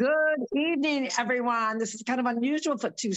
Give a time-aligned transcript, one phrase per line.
[0.00, 1.76] Good evening, everyone.
[1.76, 3.12] This is kind of unusual for two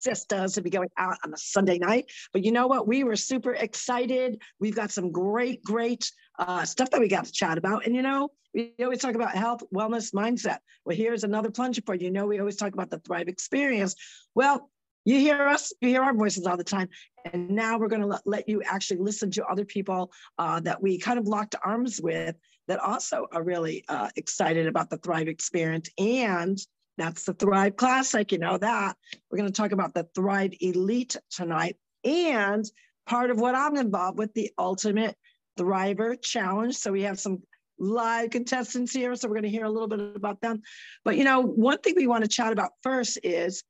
[0.00, 2.88] sisters to be going out on a Sunday night, but you know what?
[2.88, 4.42] We were super excited.
[4.58, 7.86] We've got some great, great uh, stuff that we got to chat about.
[7.86, 10.58] And you know, we always talk about health, wellness, mindset.
[10.84, 12.06] Well, here's another plunger for you.
[12.06, 13.94] You know, we always talk about the Thrive experience.
[14.34, 14.68] Well,
[15.04, 16.88] you hear us, you hear our voices all the time.
[17.32, 20.82] And now we're going to let, let you actually listen to other people uh, that
[20.82, 22.34] we kind of locked arms with
[22.68, 25.88] that also are really uh, excited about the Thrive experience.
[25.98, 26.58] And
[26.98, 28.96] that's the Thrive Classic, you know that.
[29.30, 31.76] We're going to talk about the Thrive Elite tonight.
[32.04, 32.64] And
[33.06, 35.16] part of what I'm involved with, the Ultimate
[35.58, 36.74] Thriver Challenge.
[36.74, 37.42] So we have some
[37.78, 39.14] live contestants here.
[39.14, 40.62] So we're going to hear a little bit about them.
[41.04, 43.62] But, you know, one thing we want to chat about first is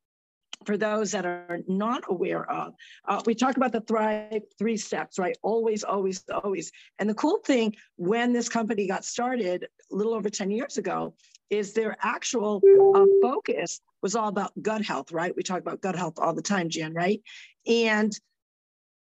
[0.64, 2.74] for those that are not aware of,
[3.06, 5.36] uh, we talk about the Thrive three steps, right?
[5.42, 6.72] Always, always, always.
[6.98, 11.14] And the cool thing when this company got started a little over 10 years ago
[11.50, 12.60] is their actual
[12.94, 15.34] uh, focus was all about gut health, right?
[15.36, 17.20] We talk about gut health all the time, Jan, right?
[17.66, 18.12] And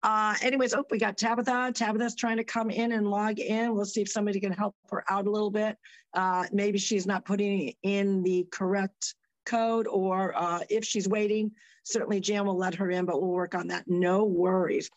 [0.03, 1.73] uh, anyways, oh, we got Tabitha.
[1.75, 3.75] Tabitha's trying to come in and log in.
[3.75, 5.77] We'll see if somebody can help her out a little bit.
[6.15, 9.15] Uh, maybe she's not putting in the correct
[9.47, 11.53] code or uh, if she's waiting,
[11.85, 13.85] certainly Jan will let her in, but we'll work on that.
[13.87, 14.91] No worries.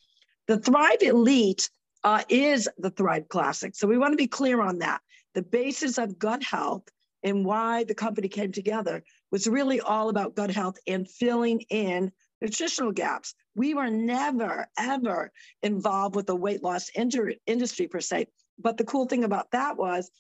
[0.47, 1.69] The Thrive Elite
[2.03, 3.75] uh, is the Thrive Classic.
[3.75, 5.01] So we want to be clear on that.
[5.33, 6.83] The basis of gut health
[7.23, 12.11] and why the company came together was really all about gut health and filling in
[12.41, 13.33] nutritional gaps.
[13.55, 18.27] We were never, ever involved with the weight loss industry per se.
[18.59, 20.11] But the cool thing about that was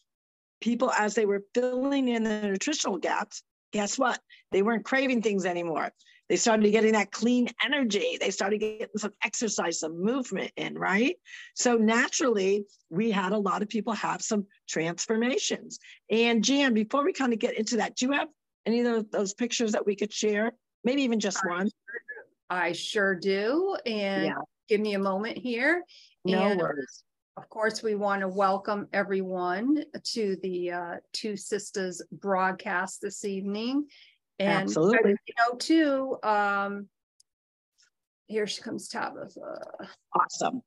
[0.61, 4.19] people, as they were filling in the nutritional gaps, guess what?
[4.51, 5.91] They weren't craving things anymore.
[6.29, 8.17] They started getting that clean energy.
[8.19, 11.17] They started getting some exercise, some movement in, right?
[11.53, 15.79] So naturally, we had a lot of people have some transformations.
[16.09, 18.29] And Jan, before we kind of get into that, do you have
[18.65, 20.53] any of those pictures that we could share?
[20.85, 21.69] Maybe even just one.
[22.49, 23.75] I sure do.
[23.85, 24.41] And yeah.
[24.69, 25.83] give me a moment here.
[26.23, 27.03] No and worries.
[27.35, 29.83] Of course, we want to welcome everyone
[30.13, 33.87] to the uh, Two Sisters broadcast this evening.
[34.37, 35.15] And Absolutely.
[35.25, 36.87] you know, too, um,
[38.27, 39.65] here she comes, Tabitha.
[40.13, 40.61] Awesome.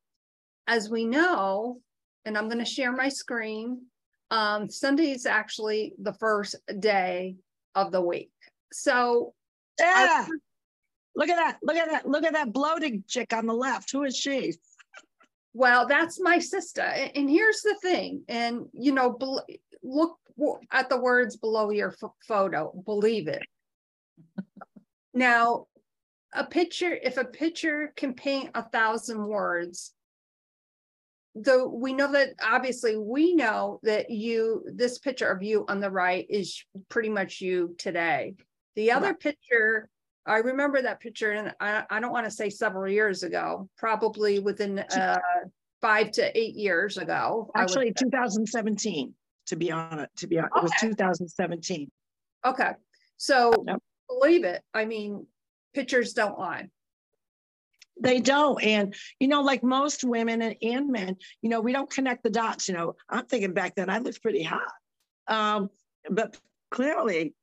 [0.67, 1.81] As we know,
[2.25, 3.83] and I'm going to share my screen,
[4.33, 7.37] um, Sunday is actually the first day
[7.77, 8.33] of the week.
[8.73, 9.35] So,
[9.79, 10.27] yeah.
[10.27, 10.31] I,
[11.15, 11.59] look at that.
[11.63, 12.09] Look at that.
[12.09, 13.93] Look at that bloated chick on the left.
[13.93, 14.55] Who is she?
[15.57, 19.17] Well that's my sister and here's the thing and you know
[19.83, 20.19] look
[20.71, 21.95] at the words below your
[22.27, 23.43] photo believe it.
[25.15, 25.69] Now
[26.35, 29.95] a picture if a picture can paint a thousand words
[31.35, 35.91] though we know that obviously we know that you this picture of you on the
[35.91, 38.35] right is pretty much you today.
[38.75, 39.89] The other picture
[40.27, 44.39] I remember that picture, and I, I don't want to say several years ago, probably
[44.41, 45.19] within uh,
[45.81, 47.51] five to eight years ago.
[47.55, 49.15] Actually, 2017.
[49.47, 50.67] To be honest, to be honest, okay.
[50.89, 51.89] it was 2017.
[52.45, 52.71] Okay,
[53.17, 53.53] so
[54.09, 54.63] believe it.
[54.75, 55.27] I mean,
[55.75, 56.69] pictures don't lie.
[58.01, 58.63] They don't.
[58.63, 62.31] And, you know, like most women and, and men, you know, we don't connect the
[62.31, 62.69] dots.
[62.69, 64.73] You know, I'm thinking back then I looked pretty hot.
[65.29, 65.71] Um,
[66.11, 66.37] but
[66.71, 67.35] clearly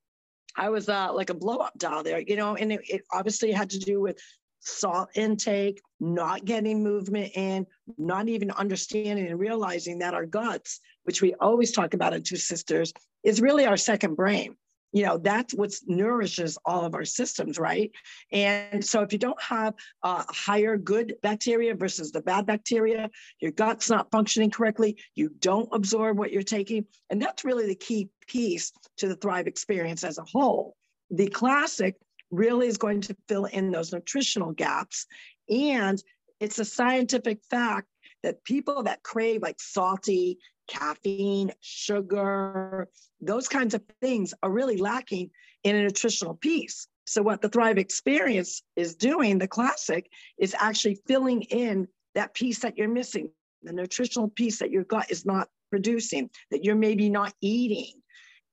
[0.55, 3.51] I was uh, like a blow up doll there, you know, and it, it, obviously
[3.51, 4.19] had to do with
[4.59, 7.65] salt intake, not getting movement in,
[7.97, 12.37] not even understanding and realizing that our guts, which we always talk about in Two
[12.37, 12.93] Sisters,
[13.23, 14.55] is really our second brain.
[14.93, 17.91] You know, that's what nourishes all of our systems, right?
[18.31, 19.73] And so if you don't have
[20.03, 23.09] a higher good bacteria versus the bad bacteria,
[23.39, 26.85] your gut's not functioning correctly, you don't absorb what you're taking.
[27.09, 30.75] And that's really the key piece to the Thrive experience as a whole.
[31.09, 31.95] The classic
[32.29, 35.07] really is going to fill in those nutritional gaps.
[35.49, 36.01] And
[36.39, 37.87] it's a scientific fact
[38.23, 42.87] that people that crave like salty, caffeine, sugar,
[43.21, 45.29] those kinds of things are really lacking
[45.63, 46.87] in a nutritional piece.
[47.05, 52.59] So, what the Thrive Experience is doing, the classic, is actually filling in that piece
[52.59, 53.29] that you're missing,
[53.61, 57.93] the nutritional piece that your gut is not producing, that you're maybe not eating.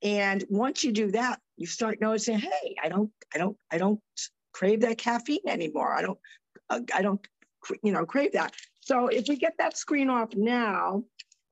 [0.03, 4.01] And once you do that, you start noticing, hey, I don't, I don't, I don't
[4.53, 5.95] crave that caffeine anymore.
[5.95, 6.19] I don't,
[6.71, 7.21] uh, I don't,
[7.83, 8.55] you know, crave that.
[8.81, 11.05] So if we get that screen off now,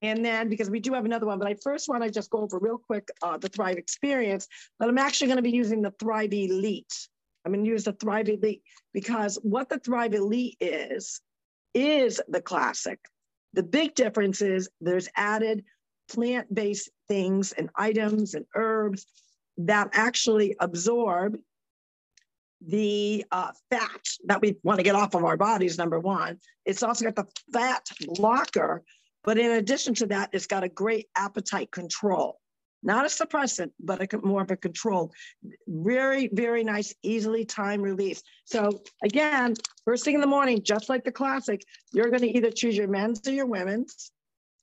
[0.02, 2.38] and then because we do have another one, but I first want to just go
[2.38, 4.46] over real quick uh, the Thrive experience,
[4.78, 7.08] but I'm actually going to be using the Thrive Elite.
[7.44, 8.62] I'm going to use the Thrive Elite
[8.92, 11.20] because what the Thrive Elite is,
[11.74, 13.00] is the classic.
[13.54, 15.64] The big difference is there's added
[16.10, 19.06] plant-based things and items and herbs
[19.58, 21.38] that actually absorb
[22.66, 26.38] the uh, fat that we want to get off of our bodies, number one.
[26.64, 28.82] It's also got the fat blocker,
[29.28, 32.40] but in addition to that, it's got a great appetite control.
[32.82, 35.12] Not a suppressant, but a, more of a control.
[35.66, 38.22] Very, very nice, easily time release.
[38.46, 39.52] So again,
[39.84, 41.60] first thing in the morning, just like the classic,
[41.92, 44.10] you're going to either choose your men's or your women's.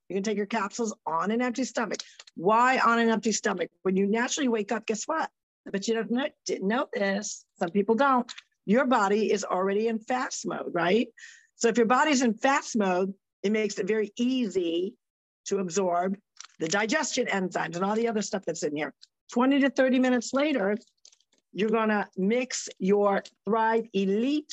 [0.10, 2.00] You can take your capsules on an empty stomach.
[2.36, 3.70] Why on an empty stomach?
[3.84, 5.30] When you naturally wake up, guess what?
[5.72, 7.46] But you don't know, didn't know this.
[7.60, 8.34] Some people don't.
[8.66, 11.10] Your body is already in fast mode, right?
[11.56, 13.14] So if your body's in fast mode,
[13.46, 14.96] it makes it very easy
[15.46, 16.18] to absorb
[16.60, 18.92] the digestion enzymes and all the other stuff that's in here.
[19.34, 20.76] 20 to 30 minutes later,
[21.54, 24.52] you're gonna mix your Thrive Elite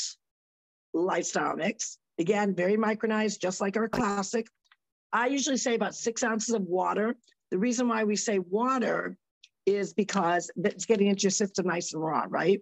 [0.92, 1.96] lifestyle mix.
[2.18, 4.46] Again, very micronized, just like our classic.
[5.10, 7.16] I usually say about six ounces of water.
[7.50, 9.16] The reason why we say water
[9.64, 12.60] is because it's getting into your system nice and raw, right?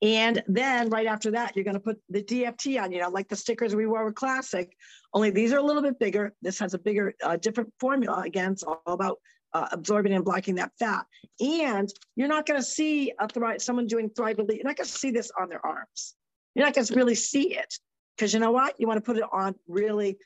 [0.00, 3.28] And then right after that, you're going to put the DFT on, you know, like
[3.28, 4.72] the stickers we wore with Classic,
[5.12, 6.34] only these are a little bit bigger.
[6.40, 8.22] This has a bigger, uh, different formula.
[8.24, 9.18] Again, it's all about
[9.54, 11.04] uh, absorbing and blocking that fat.
[11.40, 14.58] And you're not going to see a thrive, someone doing Thrive Elite.
[14.58, 16.14] You're not going to see this on their arms.
[16.54, 17.74] You're not going to really see it
[18.16, 18.74] because you know what?
[18.78, 20.18] You want to put it on really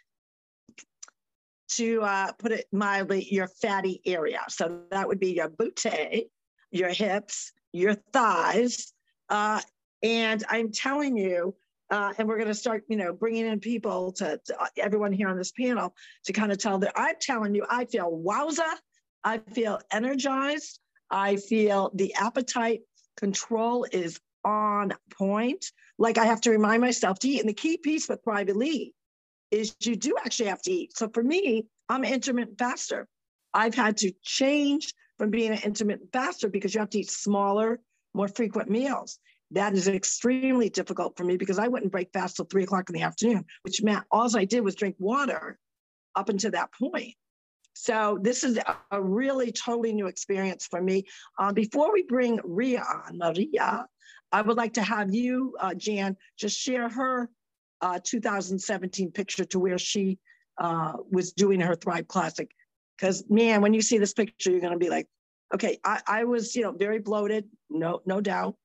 [1.77, 4.41] to uh, put it mildly, your fatty area.
[4.49, 6.27] So that would be your butte,
[6.71, 8.92] your hips, your thighs.
[9.33, 9.63] Uh,
[10.03, 11.55] and I'm telling you,
[11.91, 15.11] uh, and we're going to start, you know, bringing in people to, to, uh, everyone
[15.11, 15.95] here on this panel
[16.25, 18.69] to kind of tell that I'm telling you, I feel wowza,
[19.25, 20.81] I feel energized,
[21.11, 22.83] I feel the appetite
[23.17, 25.65] control is on point.
[25.99, 27.41] Like I have to remind myself to eat.
[27.41, 28.95] And the key piece with Elite
[29.51, 30.97] is you do actually have to eat.
[30.97, 33.09] So for me, I'm an intermittent faster.
[33.55, 37.81] I've had to change from being an intermittent faster because you have to eat smaller,
[38.15, 39.19] more frequent meals.
[39.53, 42.95] That is extremely difficult for me because I wouldn't break fast till three o'clock in
[42.95, 45.59] the afternoon, which meant all I did was drink water
[46.15, 47.15] up until that point.
[47.75, 48.59] So this is
[48.91, 51.05] a really totally new experience for me.
[51.39, 53.87] Uh, before we bring Ria on, Maria,
[54.31, 57.31] I would like to have you, uh, Jan, just share her
[57.81, 60.19] uh, 2017 picture to where she
[60.59, 62.51] uh, was doing her Thrive Classic.
[62.97, 65.09] Because man, when you see this picture, you're going to be like,
[65.55, 68.57] okay, I, I was, you know, very bloated, no, no doubt.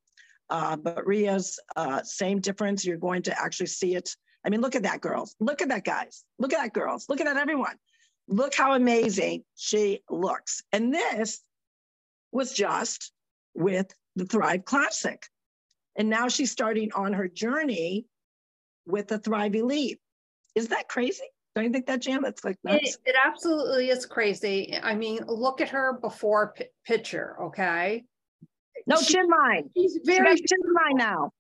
[0.50, 2.86] Uh, but Ria's uh, same difference.
[2.86, 4.16] You're going to actually see it.
[4.46, 5.36] I mean, look at that, girls.
[5.40, 6.24] Look at that, guys.
[6.40, 7.08] Look at that, girls.
[7.10, 7.76] Look at that, everyone.
[8.30, 10.64] Look how amazing she looks.
[10.72, 11.42] And this
[12.32, 13.12] was just
[13.54, 15.26] with the Thrive Classic.
[15.98, 18.06] And now she's starting on her journey
[18.86, 20.00] with the Thrive Elite.
[20.56, 21.26] Is that crazy?
[21.58, 22.22] Don't you think that, Jan?
[22.22, 24.78] That's like It, it absolutely is crazy.
[24.84, 28.06] I mean, look at her before p- picture, okay?
[28.86, 29.68] No she, chin line.
[29.76, 31.32] She's very she chin line now.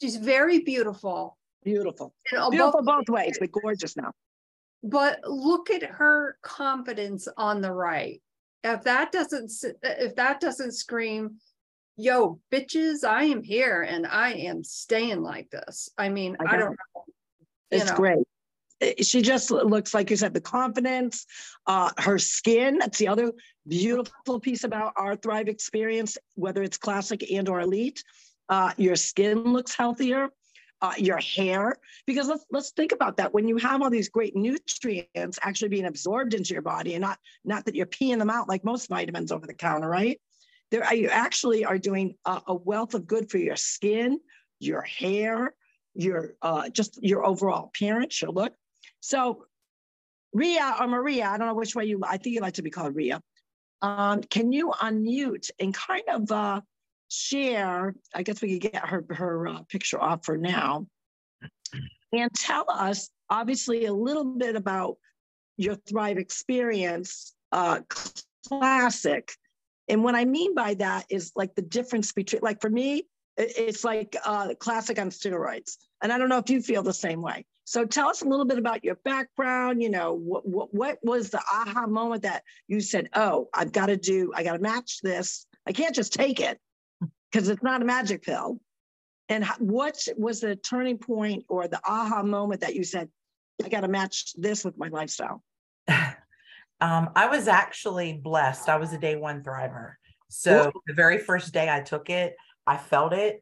[0.00, 1.36] She's very beautiful.
[1.62, 2.14] Beautiful.
[2.30, 4.12] beautiful both, both ways, but gorgeous now.
[4.82, 8.22] But look at her confidence on the right.
[8.64, 9.52] If that doesn't
[9.82, 11.36] if that doesn't scream
[11.98, 15.90] yo, bitches, I am here and I am staying like this.
[15.98, 17.04] I mean, I, I don't know.
[17.70, 17.96] It's know.
[17.96, 18.26] great.
[19.00, 21.26] She just looks like you said, the confidence,
[21.66, 22.78] uh, her skin.
[22.78, 23.32] That's the other
[23.66, 28.02] beautiful piece about our Thrive experience, whether it's classic and or elite.
[28.48, 30.28] Uh, your skin looks healthier.
[30.80, 31.76] Uh, your hair,
[32.08, 33.32] because let's let's think about that.
[33.32, 37.20] When you have all these great nutrients actually being absorbed into your body, and not
[37.44, 40.20] not that you're peeing them out like most vitamins over the counter, right?
[40.72, 44.18] there you actually are doing a, a, wealth of good for your skin,
[44.58, 45.54] your hair,
[45.94, 48.54] your uh, just your overall appearance, your look.
[49.02, 49.44] So,
[50.32, 52.00] Ria or Maria, I don't know which way you.
[52.06, 53.20] I think you like to be called Ria.
[53.82, 56.60] Um, can you unmute and kind of uh,
[57.08, 57.94] share?
[58.14, 60.86] I guess we could get her her uh, picture off for now,
[62.12, 64.98] and tell us obviously a little bit about
[65.56, 67.80] your Thrive experience, uh,
[68.46, 69.32] classic,
[69.88, 73.02] and what I mean by that is like the difference between, like for me,
[73.36, 75.76] it's like uh, classic on steroids.
[76.02, 77.44] And I don't know if you feel the same way.
[77.72, 79.82] So tell us a little bit about your background.
[79.82, 83.86] You know, what, what, what was the aha moment that you said, oh, I've got
[83.86, 85.46] to do, I got to match this.
[85.66, 86.60] I can't just take it
[87.30, 88.60] because it's not a magic pill.
[89.30, 93.08] And what was the turning point or the aha moment that you said,
[93.64, 95.42] I got to match this with my lifestyle?
[96.80, 98.68] Um, I was actually blessed.
[98.68, 99.92] I was a day one thriver.
[100.28, 102.34] So the very first day I took it,
[102.66, 103.40] I felt it.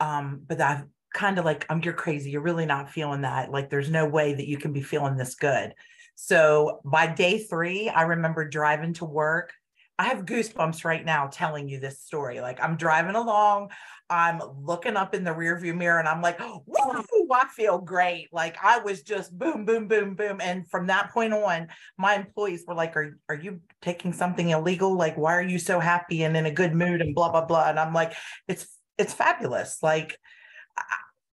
[0.00, 0.82] Um, but I
[1.12, 2.30] kind of like, you're crazy.
[2.30, 3.50] You're really not feeling that.
[3.50, 5.74] Like there's no way that you can be feeling this good.
[6.14, 9.52] So by day three, I remember driving to work.
[9.98, 12.40] I have goosebumps right now telling you this story.
[12.40, 13.70] Like I'm driving along,
[14.08, 18.28] I'm looking up in the rearview mirror and I'm like, whoa, I feel great.
[18.32, 20.40] Like I was just boom, boom, boom, boom.
[20.40, 24.96] And from that point on, my employees were like, Are, are you taking something illegal?
[24.96, 27.68] Like, why are you so happy and in a good mood and blah, blah, blah.
[27.68, 28.14] And I'm like,
[28.48, 28.66] it's
[28.98, 29.78] it's fabulous.
[29.82, 30.18] Like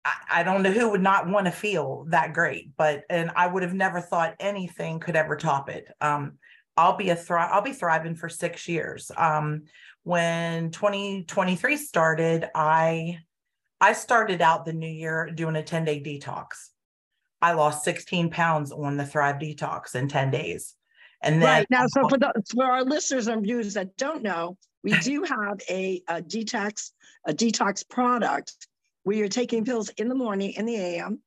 [0.06, 3.46] I, I don't know who would not want to feel that great, but and I
[3.46, 5.88] would have never thought anything could ever top it.
[6.00, 6.34] Um,
[6.76, 9.10] I'll be a thri- I'll be thriving for six years.
[9.16, 9.64] Um,
[10.04, 13.18] when 2023 started, I
[13.80, 16.68] I started out the new year doing a 10 day detox.
[17.42, 20.74] I lost 16 pounds on the Thrive detox in 10 days.
[21.22, 24.56] And then right now, so for the for our listeners and viewers that don't know,
[24.84, 26.92] we do have a, a detox
[27.26, 28.54] a detox product
[29.06, 31.22] where you're taking pills in the morning in the AM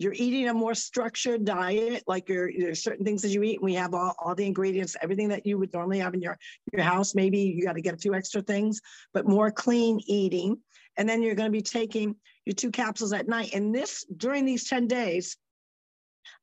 [0.00, 3.56] you're eating a more structured diet, like you're, there's certain things that you eat.
[3.56, 6.38] And we have all, all the ingredients, everything that you would normally have in your,
[6.72, 7.14] your house.
[7.14, 8.80] Maybe you got to get a few extra things,
[9.12, 10.56] but more clean eating.
[10.96, 13.50] And then you're going to be taking your two capsules at night.
[13.52, 15.36] And this, during these 10 days,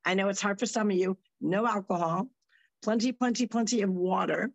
[0.05, 2.27] I know it's hard for some of you, no alcohol,
[2.83, 4.51] plenty, plenty, plenty of water.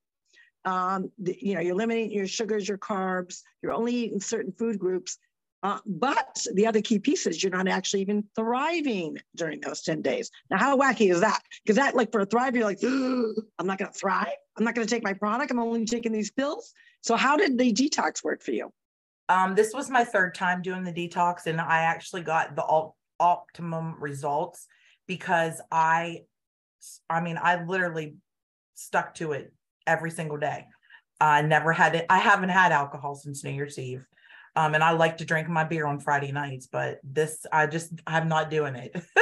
[0.64, 4.78] Um, the, you know, you're limiting your sugars, your carbs, you're only eating certain food
[4.78, 5.18] groups,
[5.62, 10.02] uh, but the other key piece is you're not actually even thriving during those 10
[10.02, 10.30] days.
[10.50, 11.40] Now, how wacky is that?
[11.64, 14.34] Because that, like for a thrive, you're like, I'm not going to thrive.
[14.56, 15.52] I'm not going to take my product.
[15.52, 16.72] I'm only taking these pills.
[17.02, 18.72] So, how did the detox work for you?
[19.28, 22.96] Um, this was my third time doing the detox, and I actually got the op-
[23.20, 24.66] optimum results
[25.06, 26.22] because I,
[27.08, 28.16] I mean, I literally
[28.74, 29.52] stuck to it
[29.86, 30.66] every single day.
[31.20, 32.06] I never had it.
[32.10, 34.04] I haven't had alcohol since New Year's Eve.
[34.54, 37.92] Um, and I like to drink my beer on Friday nights, but this I just
[38.06, 38.94] I'm not doing it.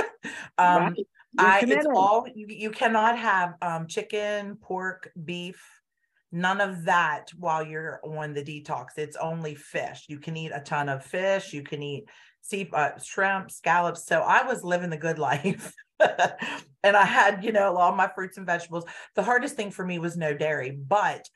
[0.59, 1.07] um, right.
[1.39, 5.63] I it's all you, you cannot have um, chicken, pork, beef,
[6.33, 8.87] none of that while you're on the detox.
[8.97, 10.07] It's only fish.
[10.09, 11.53] You can eat a ton of fish.
[11.53, 12.09] You can eat
[12.43, 14.07] sea uh, shrimp, scallops.
[14.07, 15.73] So I was living the good life.
[16.83, 18.85] and I had, you know, all my fruits and vegetables.
[19.15, 21.29] The hardest thing for me was no dairy, but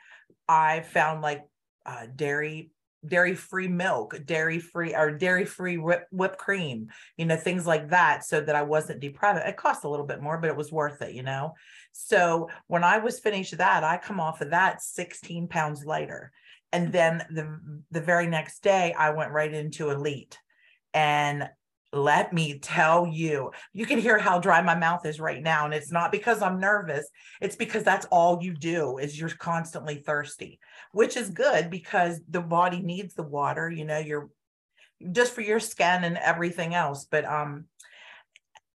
[0.48, 1.42] I found like
[1.86, 2.70] uh, dairy
[3.06, 7.90] dairy free milk, dairy free or dairy free whip, whipped cream, you know, things like
[7.90, 9.40] that, so that I wasn't deprived.
[9.46, 11.54] It cost a little bit more, but it was worth it, you know.
[11.92, 16.32] So when I was finished that, I come off of that 16 pounds lighter.
[16.73, 20.38] And then the the very next day, I went right into elite.
[20.92, 21.49] And
[21.94, 25.64] let me tell you, you can hear how dry my mouth is right now.
[25.64, 27.08] And it's not because I'm nervous,
[27.40, 30.58] it's because that's all you do is you're constantly thirsty,
[30.92, 34.28] which is good because the body needs the water, you know, you're
[35.12, 37.06] just for your skin and everything else.
[37.10, 37.66] But um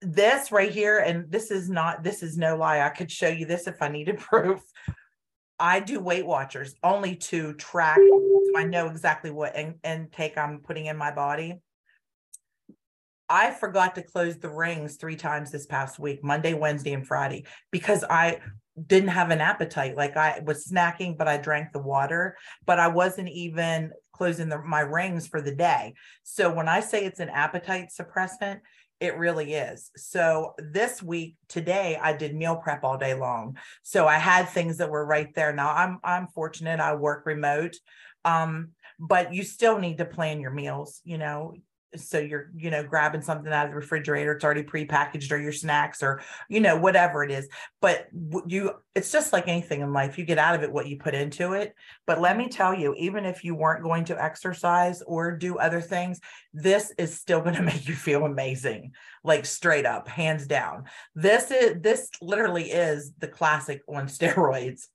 [0.02, 2.82] this right here, and this is not this is no lie.
[2.82, 4.62] I could show you this if I needed proof.
[5.60, 10.60] I do Weight Watchers only to track so I know exactly what in, intake I'm
[10.60, 11.60] putting in my body
[13.30, 17.46] I forgot to close the rings three times this past week Monday, Wednesday, and Friday
[17.72, 18.40] because I
[18.88, 19.96] didn't have an appetite.
[19.96, 24.62] Like I was snacking, but I drank the water, but I wasn't even closing the,
[24.62, 25.94] my rings for the day.
[26.24, 28.62] So when I say it's an appetite suppressant,
[29.00, 29.92] it really is.
[29.96, 33.58] So this week, today, I did meal prep all day long.
[33.82, 35.54] So I had things that were right there.
[35.54, 36.80] Now I'm I'm fortunate.
[36.82, 37.76] I work remote,
[38.26, 41.00] um, but you still need to plan your meals.
[41.06, 41.54] You know,
[41.96, 45.52] so you're you know grabbing something out of the refrigerator it's already pre-packaged or your
[45.52, 47.48] snacks or you know whatever it is.
[47.82, 48.08] But
[48.48, 51.14] you it's just like anything in life you get out of it what you put
[51.14, 51.74] into it.
[52.06, 55.82] But let me tell you even if you weren't going to exercise or do other
[55.82, 56.20] things
[56.54, 58.92] this is still going to make you feel amazing
[59.24, 60.86] like straight up hands down.
[61.16, 64.88] This is this literally is the classic on steroids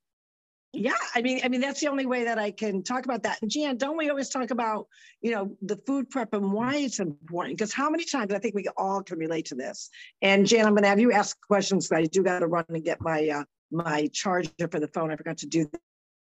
[0.74, 3.40] yeah i mean i mean that's the only way that i can talk about that.
[3.42, 4.86] And jan don't we always talk about
[5.20, 7.56] you know the food prep and why it's important?
[7.56, 9.90] Because how many times i think we all can relate to this.
[10.22, 12.84] And jan i'm going to have you ask questions i do got to run and
[12.84, 15.10] get my uh, my charger for the phone.
[15.10, 15.68] I forgot to do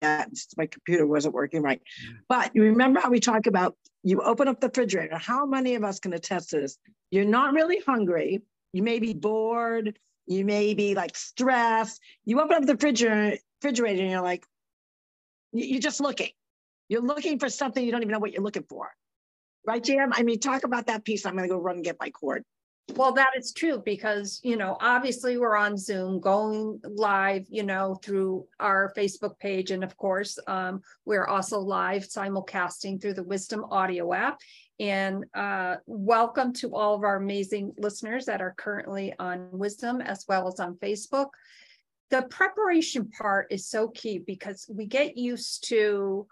[0.01, 1.81] that my computer wasn't working right.
[2.27, 5.83] But you remember how we talk about you open up the refrigerator how many of
[5.83, 6.77] us can attest to this?
[7.11, 8.41] You're not really hungry
[8.73, 9.97] you may be bored
[10.27, 14.45] you may be like stressed you open up the refrigerator refrigerator and you're like,
[15.53, 16.29] you're just looking.
[16.89, 18.89] You're looking for something you don't even know what you're looking for.
[19.65, 20.11] Right, Jan?
[20.13, 21.25] I mean, talk about that piece.
[21.25, 22.43] I'm going to go run and get my cord.
[22.95, 27.95] Well, that is true because, you know, obviously we're on Zoom going live, you know,
[27.95, 29.71] through our Facebook page.
[29.71, 34.39] And of course, um, we're also live simulcasting through the Wisdom audio app.
[34.81, 40.25] And uh, welcome to all of our amazing listeners that are currently on Wisdom as
[40.27, 41.27] well as on Facebook.
[42.09, 46.25] The preparation part is so key because we get used to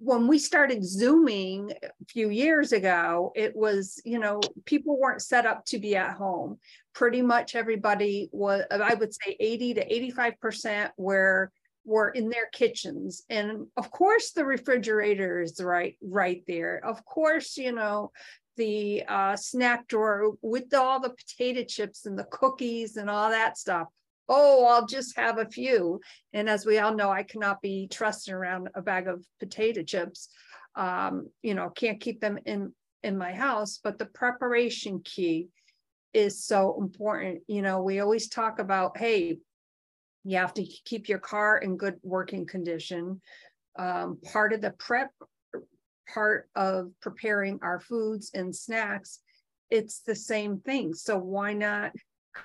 [0.00, 5.46] when we started zooming a few years ago it was you know people weren't set
[5.46, 6.58] up to be at home.
[6.92, 11.52] Pretty much everybody was i would say 80 to 85 percent were
[11.88, 17.56] were in their kitchens and of course the refrigerator is right right there of course
[17.56, 18.12] you know
[18.56, 23.56] the uh, snack drawer with all the potato chips and the cookies and all that
[23.56, 23.86] stuff
[24.28, 26.00] oh, I'll just have a few.
[26.32, 30.28] And as we all know, I cannot be trusted around a bag of potato chips.
[30.74, 33.80] Um, you know, can't keep them in in my house.
[33.82, 35.48] But the preparation key
[36.12, 37.40] is so important.
[37.46, 39.38] You know, we always talk about, hey,
[40.28, 43.20] you have to keep your car in good working condition.
[43.78, 45.10] Um, part of the prep
[46.12, 49.20] part of preparing our foods and snacks,
[49.70, 50.94] it's the same thing.
[50.94, 51.92] So why not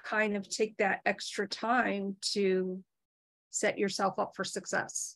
[0.04, 2.82] kind of take that extra time to
[3.50, 5.16] set yourself up for success.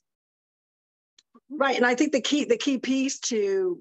[1.50, 1.76] Right.
[1.76, 3.80] And I think the key, the key piece to,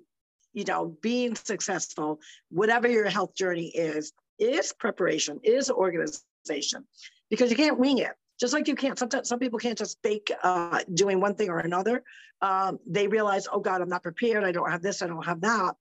[0.52, 6.86] you know, being successful, whatever your health journey is, is preparation, is organization,
[7.30, 8.12] because you can't wing it.
[8.38, 11.58] Just like you can't, sometimes some people can't just fake uh, doing one thing or
[11.58, 12.02] another.
[12.42, 14.44] Um, they realize, oh God, I'm not prepared.
[14.44, 15.00] I don't have this.
[15.02, 15.74] I don't have that.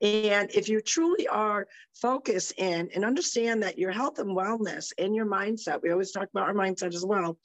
[0.00, 5.14] And if you truly are focused in and understand that your health and wellness and
[5.14, 7.38] your mindset, we always talk about our mindset as well,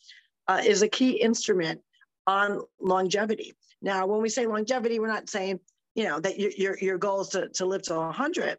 [0.47, 1.81] uh, is a key instrument
[2.25, 3.53] on longevity.
[3.83, 5.59] Now, when we say longevity, we're not saying,
[5.93, 8.57] you know, that your, your, your goal is to, to live to 100,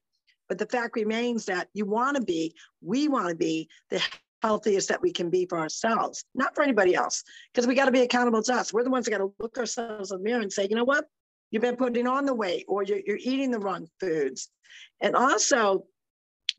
[0.48, 4.00] but the fact remains that you want to be, we want to be the
[4.42, 7.92] healthiest that we can be for ourselves, not for anybody else, because we got to
[7.92, 8.72] be accountable to us.
[8.72, 10.84] We're the ones that got to look ourselves in the mirror and say, you know
[10.84, 11.04] what?
[11.50, 14.48] you've been putting on the weight or you're, you're eating the wrong foods
[15.00, 15.84] and also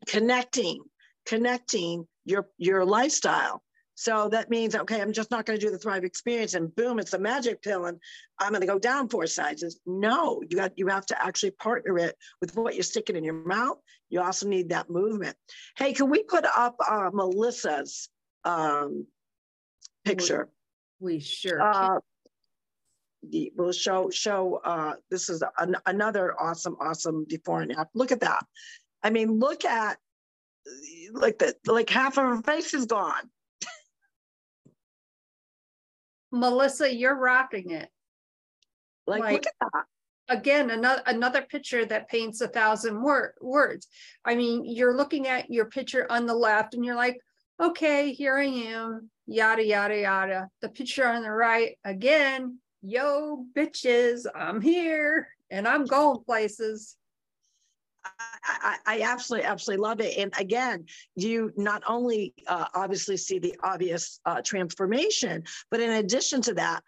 [0.06, 0.82] connecting
[1.26, 3.62] connecting your your lifestyle
[4.00, 6.98] so that means okay i'm just not going to do the thrive experience and boom
[6.98, 7.98] it's a magic pill and
[8.38, 9.78] i'm going to go down four sizes.
[9.86, 13.34] No you got you have to actually partner it with what you're sticking in your
[13.34, 13.76] mouth.
[14.08, 15.36] You also need that movement.
[15.76, 18.08] Hey can we put up uh, melissa's
[18.44, 19.06] um,
[20.06, 20.48] picture?
[20.98, 21.98] We, we sure uh,
[23.28, 27.90] the, we'll show show uh, this is an, another awesome awesome before and after.
[27.92, 28.46] Look at that.
[29.02, 29.98] I mean look at
[31.12, 33.28] like the like half of her face is gone
[36.32, 37.88] melissa you're rocking it.
[39.06, 39.84] Like, like look at that.
[40.38, 43.88] again another another picture that paints a thousand wor- words.
[44.24, 47.18] I mean you're looking at your picture on the left and you're like
[47.60, 50.48] okay here i am yada yada yada.
[50.60, 56.96] The picture on the right again yo, bitches, I'm here and I'm going places.
[58.44, 60.16] I, I, absolutely, absolutely love it.
[60.18, 60.86] And again,
[61.16, 66.82] you not only uh, obviously see the obvious uh, transformation, but in addition to that,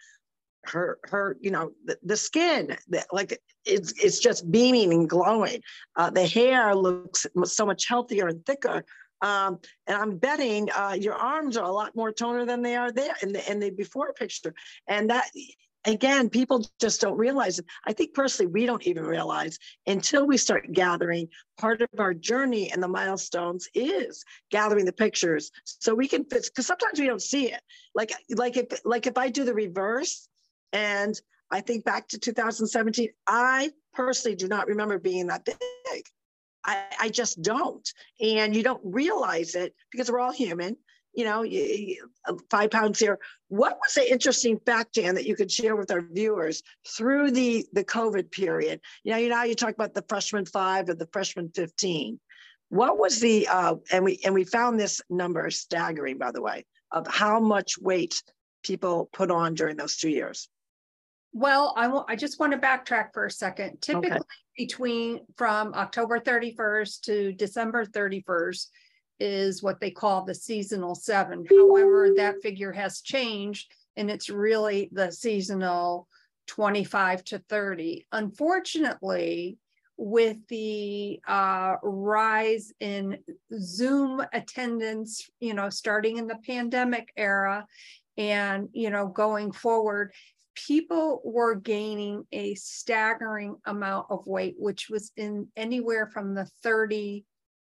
[0.64, 5.60] her, her, you know, the, the skin, the, like it's, it's just beaming and glowing.
[5.96, 8.84] Uh, the hair looks so much healthier and thicker.
[9.22, 12.90] Um, and I'm betting uh, your arms are a lot more toner than they are
[12.90, 14.52] there in the in the before picture.
[14.88, 15.30] And that
[15.84, 17.66] again, people just don't realize it.
[17.86, 21.28] I think personally, we don't even realize until we start gathering.
[21.58, 26.44] Part of our journey and the milestones is gathering the pictures so we can fit.
[26.46, 27.60] Because sometimes we don't see it.
[27.94, 30.28] Like like if like if I do the reverse,
[30.72, 31.18] and
[31.50, 35.56] I think back to 2017, I personally do not remember being that big.
[36.64, 37.86] I, I just don't.
[38.20, 40.76] And you don't realize it because we're all human
[41.14, 41.44] you know,
[42.50, 43.18] five pounds here.
[43.48, 47.66] What was the interesting fact, Jan, that you could share with our viewers through the,
[47.72, 48.80] the COVID period?
[49.04, 52.18] You know, you know, you talk about the freshman five or the freshman 15.
[52.70, 56.64] What was the, uh, and we, and we found this number staggering, by the way,
[56.90, 58.22] of how much weight
[58.62, 60.48] people put on during those two years.
[61.32, 63.80] Well, I want I just want to backtrack for a second.
[63.80, 64.20] Typically okay.
[64.56, 68.66] between from October 31st to December 31st,
[69.22, 71.46] is what they call the seasonal seven.
[71.48, 76.08] However, that figure has changed and it's really the seasonal
[76.48, 78.06] 25 to 30.
[78.10, 79.58] Unfortunately,
[79.96, 83.18] with the uh, rise in
[83.56, 87.64] Zoom attendance, you know, starting in the pandemic era
[88.16, 90.12] and, you know, going forward,
[90.54, 97.24] people were gaining a staggering amount of weight, which was in anywhere from the 30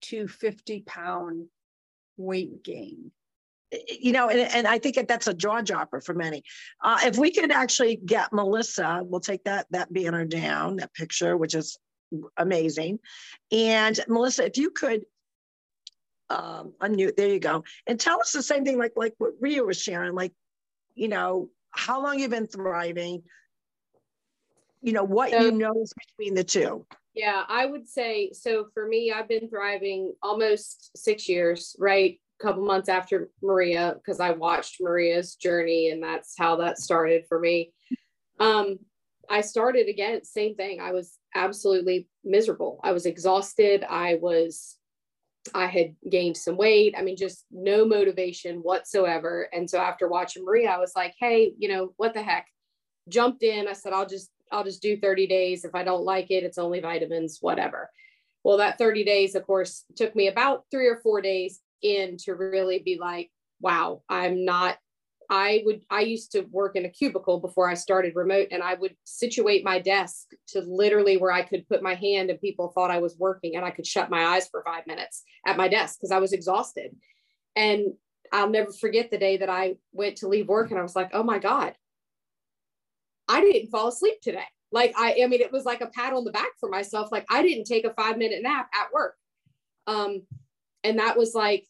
[0.03, 1.47] to 50 pound
[2.17, 3.11] weight gain
[3.89, 6.43] you know and, and i think that's a jaw dropper for many
[6.83, 11.37] uh, if we could actually get melissa we'll take that that banner down that picture
[11.37, 11.79] which is
[12.37, 12.99] amazing
[13.51, 15.03] and melissa if you could
[16.31, 17.17] um, unmute.
[17.17, 17.65] There you go.
[17.87, 20.15] And tell us the same thing, like like what Ria was sharing.
[20.15, 20.33] Like,
[20.95, 23.23] you know, how long you've been thriving.
[24.83, 26.87] You know what so, you notice between the two.
[27.17, 28.67] Yeah, I would say so.
[28.75, 31.75] For me, I've been thriving almost six years.
[31.79, 36.79] Right, a couple months after Maria, because I watched Maria's journey, and that's how that
[36.79, 37.73] started for me.
[38.39, 38.79] Um,
[39.31, 40.81] I started again, same thing.
[40.81, 42.81] I was absolutely miserable.
[42.85, 43.83] I was exhausted.
[43.89, 44.77] I was
[45.55, 46.95] I had gained some weight.
[46.99, 49.49] I mean, just no motivation whatsoever.
[49.53, 52.47] And so after watching Maria, I was like, hey, you know, what the heck?
[53.09, 53.69] Jumped in.
[53.69, 55.65] I said, I'll just, I'll just do 30 days.
[55.65, 57.91] If I don't like it, it's only vitamins, whatever.
[58.45, 62.35] Well, that 30 days, of course, took me about three or four days in to
[62.35, 63.31] really be like,
[63.61, 64.79] wow, I'm not
[65.29, 68.75] I would I used to work in a cubicle before I started remote and I
[68.75, 72.91] would situate my desk to literally where I could put my hand and people thought
[72.91, 75.99] I was working and I could shut my eyes for 5 minutes at my desk
[75.99, 76.95] because I was exhausted.
[77.55, 77.95] And
[78.33, 81.11] I'll never forget the day that I went to leave work and I was like,
[81.13, 81.75] "Oh my god.
[83.29, 86.25] I didn't fall asleep today." Like I I mean it was like a pat on
[86.25, 89.17] the back for myself like I didn't take a 5 minute nap at work.
[89.87, 90.23] Um
[90.85, 91.67] and that was like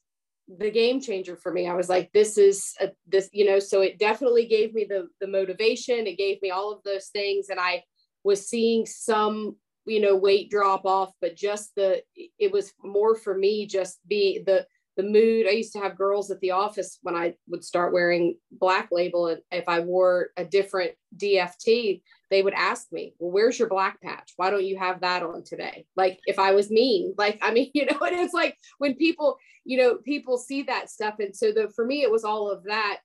[0.49, 1.69] the game changer for me.
[1.69, 5.09] I was like, this is a, this, you know, so it definitely gave me the
[5.21, 6.07] the motivation.
[6.07, 7.83] It gave me all of those things, and I
[8.23, 12.03] was seeing some, you know, weight drop off, but just the
[12.39, 14.67] it was more for me just be the
[14.97, 15.47] the mood.
[15.47, 19.29] I used to have girls at the office when I would start wearing black label,
[19.29, 24.01] and if I wore a different DFT, they would ask me, "Well, where's your black
[24.01, 24.33] patch?
[24.37, 27.71] Why don't you have that on today?" Like if I was mean, like I mean,
[27.75, 31.53] you know, and it's like when people, you know, people see that stuff, and so
[31.53, 33.01] the for me it was all of that,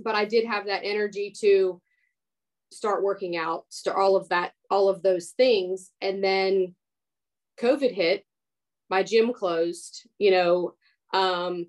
[0.00, 1.80] but I did have that energy to
[2.70, 6.74] start working out, start all of that, all of those things, and then
[7.60, 8.24] COVID hit,
[8.90, 10.74] my gym closed, you know.
[11.12, 11.66] Um,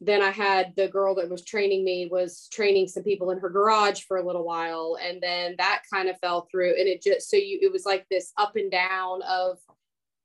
[0.00, 3.50] then I had the girl that was training me was training some people in her
[3.50, 4.96] garage for a little while.
[5.02, 6.70] And then that kind of fell through.
[6.78, 9.58] And it just, so you, it was like this up and down of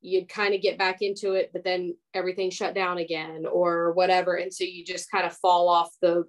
[0.02, 4.36] you'd kind of get back into it, but then everything shut down again or whatever.
[4.36, 6.24] And so you just kind of fall off the,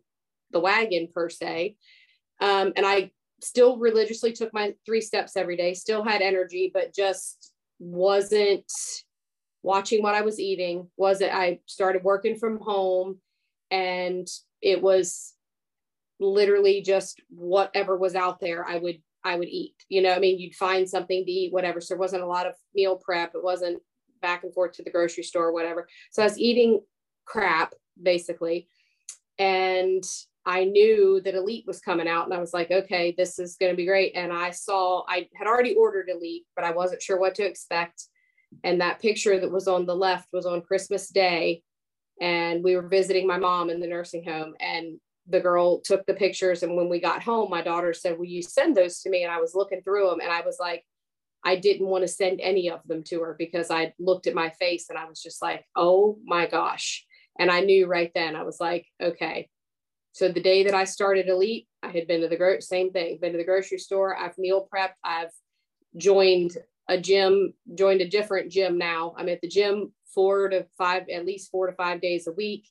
[0.50, 1.76] the wagon per se.
[2.40, 6.94] Um, and I still religiously took my three steps every day, still had energy, but
[6.94, 8.70] just wasn't
[9.66, 10.88] watching what I was eating.
[10.96, 13.18] Was that I started working from home
[13.72, 14.28] and
[14.62, 15.34] it was
[16.20, 19.74] literally just whatever was out there i would i would eat.
[19.88, 21.80] You know i mean you'd find something to eat whatever.
[21.80, 23.32] So there wasn't a lot of meal prep.
[23.34, 23.82] It wasn't
[24.22, 25.88] back and forth to the grocery store whatever.
[26.12, 26.80] So i was eating
[27.24, 28.68] crap basically.
[29.38, 30.04] And
[30.46, 33.72] i knew that elite was coming out and i was like okay this is going
[33.72, 34.12] to be great.
[34.14, 38.04] And i saw i had already ordered elite but i wasn't sure what to expect
[38.64, 41.62] and that picture that was on the left was on christmas day.
[42.20, 46.14] And we were visiting my mom in the nursing home and the girl took the
[46.14, 46.62] pictures.
[46.62, 49.22] And when we got home my daughter said will you send those to me?
[49.22, 50.84] And i was looking through them and i was like
[51.44, 54.50] i didn't want to send any of them to her because i looked at my
[54.50, 57.04] face and i was just like oh my gosh.
[57.38, 59.48] And i knew right then i was like okay.
[60.12, 63.18] So the day that i started elite i had been to the gro- same thing
[63.20, 64.16] been to the grocery store.
[64.16, 65.00] I've meal prepped.
[65.04, 65.32] I've
[65.96, 66.56] joined
[66.88, 71.26] a gym joined a different gym now i'm at the gym four to five, at
[71.26, 72.68] least four to five days a week.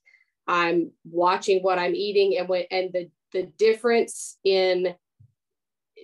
[0.47, 4.95] I'm watching what I'm eating and when and the the difference in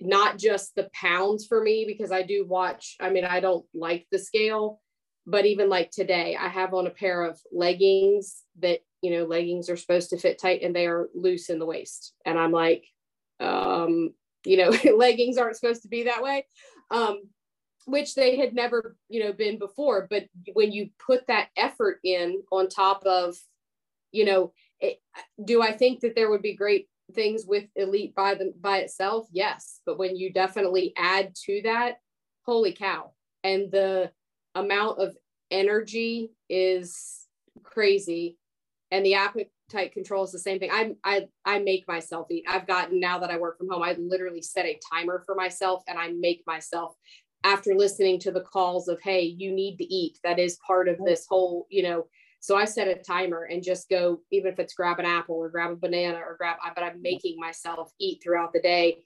[0.00, 2.96] not just the pounds for me because I do watch.
[3.00, 4.80] I mean, I don't like the scale,
[5.26, 9.68] but even like today, I have on a pair of leggings that you know leggings
[9.68, 12.84] are supposed to fit tight and they are loose in the waist, and I'm like,
[13.40, 14.10] um,
[14.44, 16.46] you know, leggings aren't supposed to be that way.
[16.90, 17.22] Um,
[17.86, 22.42] which they had never you know been before but when you put that effort in
[22.50, 23.36] on top of
[24.12, 25.00] you know it,
[25.44, 29.26] do i think that there would be great things with elite by them by itself?
[29.32, 31.96] Yes but when you definitely add to that
[32.44, 33.12] holy cow.
[33.44, 34.10] And the
[34.54, 35.16] amount of
[35.50, 37.26] energy is
[37.62, 38.38] crazy.
[38.90, 40.70] And the appetite control is the same thing.
[40.70, 42.44] I, I i make myself eat.
[42.48, 45.82] I've gotten now that i work from home i literally set a timer for myself
[45.88, 46.94] and i make myself
[47.44, 50.18] after listening to the calls of hey you need to eat.
[50.24, 52.06] That is part of this whole you know
[52.42, 55.48] so i set a timer and just go even if it's grab an apple or
[55.48, 58.98] grab a banana or grab but i'm making myself eat throughout the day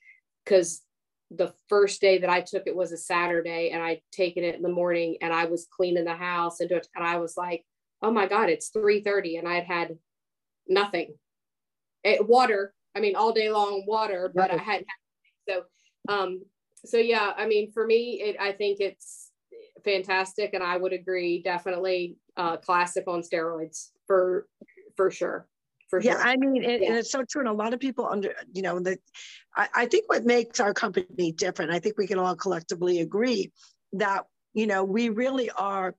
[0.44, 0.83] because
[1.31, 4.62] the first day that i took it was a saturday and i'd taken it in
[4.62, 7.64] the morning and i was cleaning the house and, and i was like
[8.03, 9.96] oh my god it's 3.30 and i'd had
[10.68, 11.14] nothing.
[12.03, 15.62] It, water i mean all day long water but i hadn't had so
[16.09, 16.42] um
[16.87, 19.31] so yeah, I mean, for me, it, I think it's
[19.85, 23.90] fantastic, and I would agree, definitely uh, classic on steroids.
[24.07, 24.46] for
[24.96, 25.46] for sure
[25.88, 26.22] for yeah, sure.
[26.22, 26.88] I mean, it, Yeah.
[26.88, 27.40] and it's so true.
[27.40, 28.99] And a lot of people under, you know, that
[29.57, 33.53] I, I think what makes our company different, I think we can all collectively agree
[33.92, 35.94] that, you know, we really are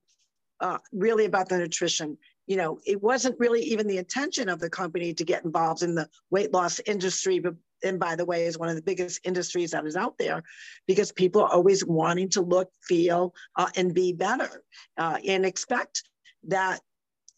[0.59, 2.17] uh, really about the nutrition.
[2.47, 5.95] You know, it wasn't really even the intention of the company to get involved in
[5.95, 9.71] the weight loss industry, but and by the way, is one of the biggest industries
[9.71, 10.43] that is out there
[10.87, 14.63] because people are always wanting to look, feel, uh, and be better
[14.97, 16.03] uh, and expect
[16.47, 16.79] that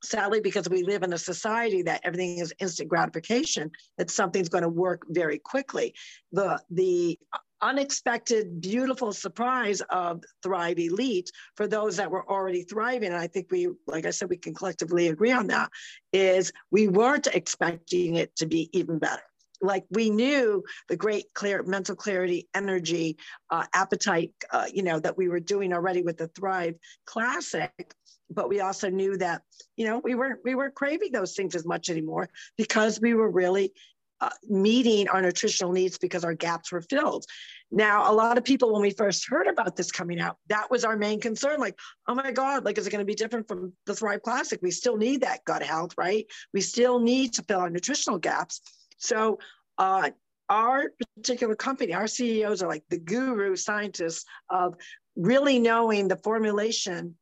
[0.03, 4.63] sadly, because we live in a society that everything is instant gratification, that something's going
[4.63, 5.93] to work very quickly.
[6.31, 7.19] The the
[7.61, 13.47] unexpected, beautiful surprise of Thrive Elite for those that were already thriving, and I think
[13.51, 15.69] we, like I said, we can collectively agree on that,
[16.13, 19.23] is we weren't expecting it to be even better.
[19.61, 23.17] Like we knew the great clear mental clarity, energy,
[23.49, 27.71] uh, appetite, uh, you know, that we were doing already with the Thrive Classic,
[28.29, 29.41] but we also knew that
[29.75, 33.29] you know we weren't we weren't craving those things as much anymore because we were
[33.29, 33.73] really
[34.21, 37.25] uh, meeting our nutritional needs because our gaps were filled.
[37.71, 40.83] Now a lot of people when we first heard about this coming out that was
[40.83, 43.73] our main concern like oh my god like is it going to be different from
[43.85, 44.59] the thrive classic?
[44.61, 46.25] We still need that gut health right?
[46.53, 48.61] We still need to fill our nutritional gaps
[48.99, 49.39] so
[49.77, 50.11] uh,
[50.49, 54.75] our particular company our ceos are like the guru scientists of
[55.15, 57.15] really knowing the formulation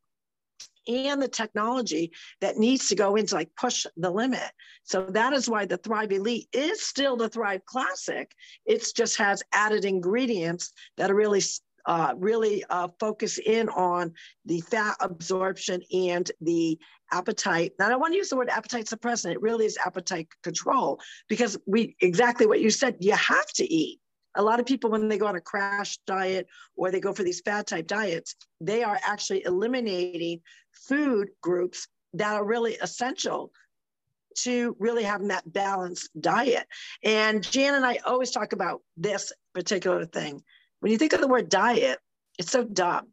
[0.87, 2.11] and the technology
[2.41, 4.49] that needs to go into like push the limit.
[4.83, 8.31] So that is why the Thrive Elite is still the Thrive Classic.
[8.65, 11.41] It just has added ingredients that are really
[11.88, 14.13] uh, really uh, focus in on
[14.45, 16.78] the fat absorption and the
[17.12, 17.71] appetite.
[17.80, 19.32] Now, I want to use the word appetite suppressant.
[19.32, 22.97] It really is appetite control because we exactly what you said.
[23.00, 24.00] You have to eat.
[24.36, 26.45] A lot of people, when they go on a crash diet
[26.76, 30.41] or they go for these fat type diets, they are actually eliminating
[30.73, 33.52] food groups that are really essential
[34.39, 36.67] to really having that balanced diet.
[37.04, 40.43] And Jan and I always talk about this particular thing.
[40.79, 41.99] When you think of the word diet,
[42.37, 43.07] it's so dumb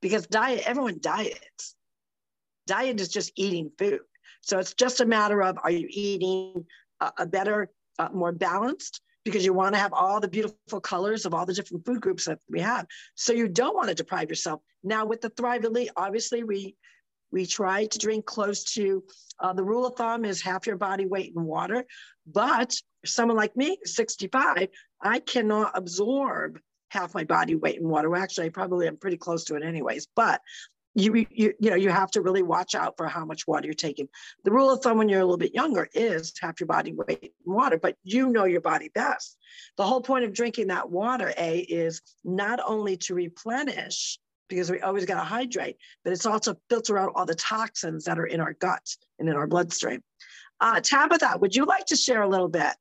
[0.00, 1.74] because diet, everyone diets.
[2.66, 4.00] Diet is just eating food.
[4.42, 6.64] So it's just a matter of are you eating
[7.00, 9.00] a, a better, uh, more balanced?
[9.24, 12.24] Because you want to have all the beautiful colors of all the different food groups
[12.24, 12.86] that we have.
[13.14, 14.60] So you don't want to deprive yourself.
[14.82, 16.76] Now with the Thrive Elite, obviously we
[17.30, 19.02] we try to drink close to
[19.40, 21.84] uh, the rule of thumb is half your body weight in water.
[22.26, 22.74] But
[23.06, 24.68] someone like me, 65,
[25.00, 26.60] I cannot absorb
[26.92, 28.10] half my body weight in water.
[28.10, 30.06] Well, actually, I probably am pretty close to it anyways.
[30.14, 30.40] But
[30.94, 33.74] you, you, you know, you have to really watch out for how much water you're
[33.74, 34.08] taking.
[34.44, 37.32] The rule of thumb when you're a little bit younger is half your body weight
[37.46, 39.38] in water, but you know your body best.
[39.78, 44.80] The whole point of drinking that water, A, is not only to replenish because we
[44.80, 48.38] always got to hydrate, but it's also filter out all the toxins that are in
[48.38, 48.86] our gut
[49.18, 50.02] and in our bloodstream.
[50.60, 52.74] Uh, Tabitha, would you like to share a little bit?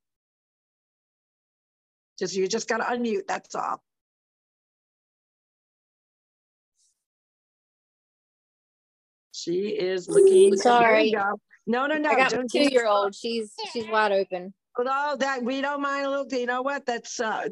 [2.20, 3.26] Just you just got to unmute.
[3.28, 3.82] That's all.
[9.42, 10.56] She is looking.
[10.58, 11.12] Sorry.
[11.68, 12.10] No, no, no.
[12.10, 13.16] I got don't- two year old.
[13.16, 14.54] She's she's wide open.
[14.80, 16.26] No, that we don't mind a little.
[16.30, 16.86] You know what?
[16.86, 17.50] That's uh,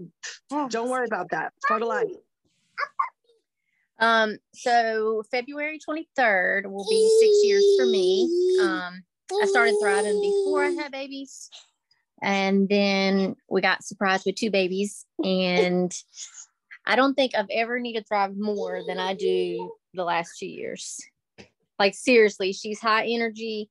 [0.70, 1.52] don't worry about that.
[1.58, 2.08] It's part of life.
[4.00, 8.24] Um, so February 23rd will be six years for me.
[8.62, 9.04] Um,
[9.42, 11.50] I started thriving before I had babies.
[12.22, 15.06] And then we got surprised with two babies.
[15.24, 15.92] And
[16.86, 20.98] I don't think I've ever needed Thrive more than I do the last two years.
[21.80, 23.70] Like seriously, she's high energy.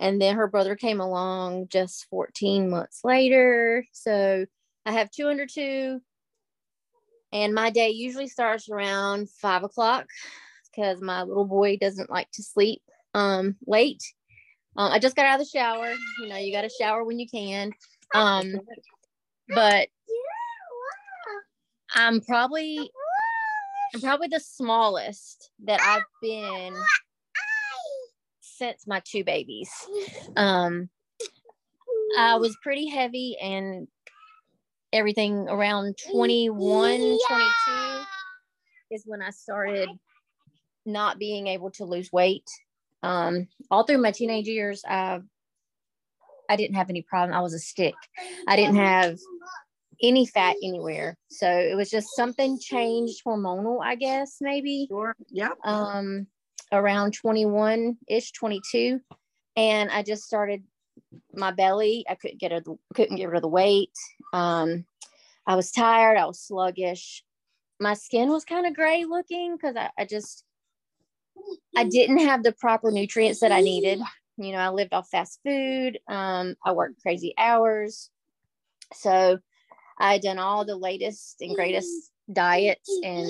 [0.00, 3.84] And then her brother came along just 14 months later.
[3.92, 4.46] So
[4.86, 6.00] I have two under two.
[7.32, 10.06] And my day usually starts around five o'clock
[10.70, 12.80] because my little boy doesn't like to sleep
[13.12, 14.02] um, late.
[14.76, 15.92] Um, I just got out of the shower.
[16.20, 17.72] You know, you got to shower when you can.
[18.14, 18.60] Um,
[19.48, 19.88] but
[21.94, 22.90] I'm probably
[23.94, 26.74] I'm probably the smallest that I've been
[28.58, 29.70] since my two babies.
[30.36, 30.88] Um,
[32.18, 33.86] I was pretty heavy and
[34.92, 37.18] everything around 21, 22
[38.90, 39.88] is when I started
[40.84, 42.48] not being able to lose weight.
[43.02, 45.20] Um, all through my teenage years, I,
[46.48, 47.36] I didn't have any problem.
[47.36, 47.94] I was a stick.
[48.48, 49.18] I didn't have
[50.02, 51.16] any fat anywhere.
[51.28, 55.14] So it was just something changed hormonal, I guess, maybe Sure.
[55.30, 55.50] Yeah.
[55.64, 56.26] um
[56.72, 59.00] around 21 ish 22
[59.56, 60.62] and i just started
[61.32, 63.92] my belly i couldn't get it couldn't get rid of the weight
[64.32, 64.84] um
[65.46, 67.22] i was tired i was sluggish
[67.80, 70.44] my skin was kind of gray looking because I, I just
[71.76, 74.00] i didn't have the proper nutrients that i needed
[74.38, 75.98] You know, I lived off fast food.
[76.06, 78.08] Um, I worked crazy hours.
[78.94, 79.38] So
[79.98, 83.26] I had done all the latest and greatest diets and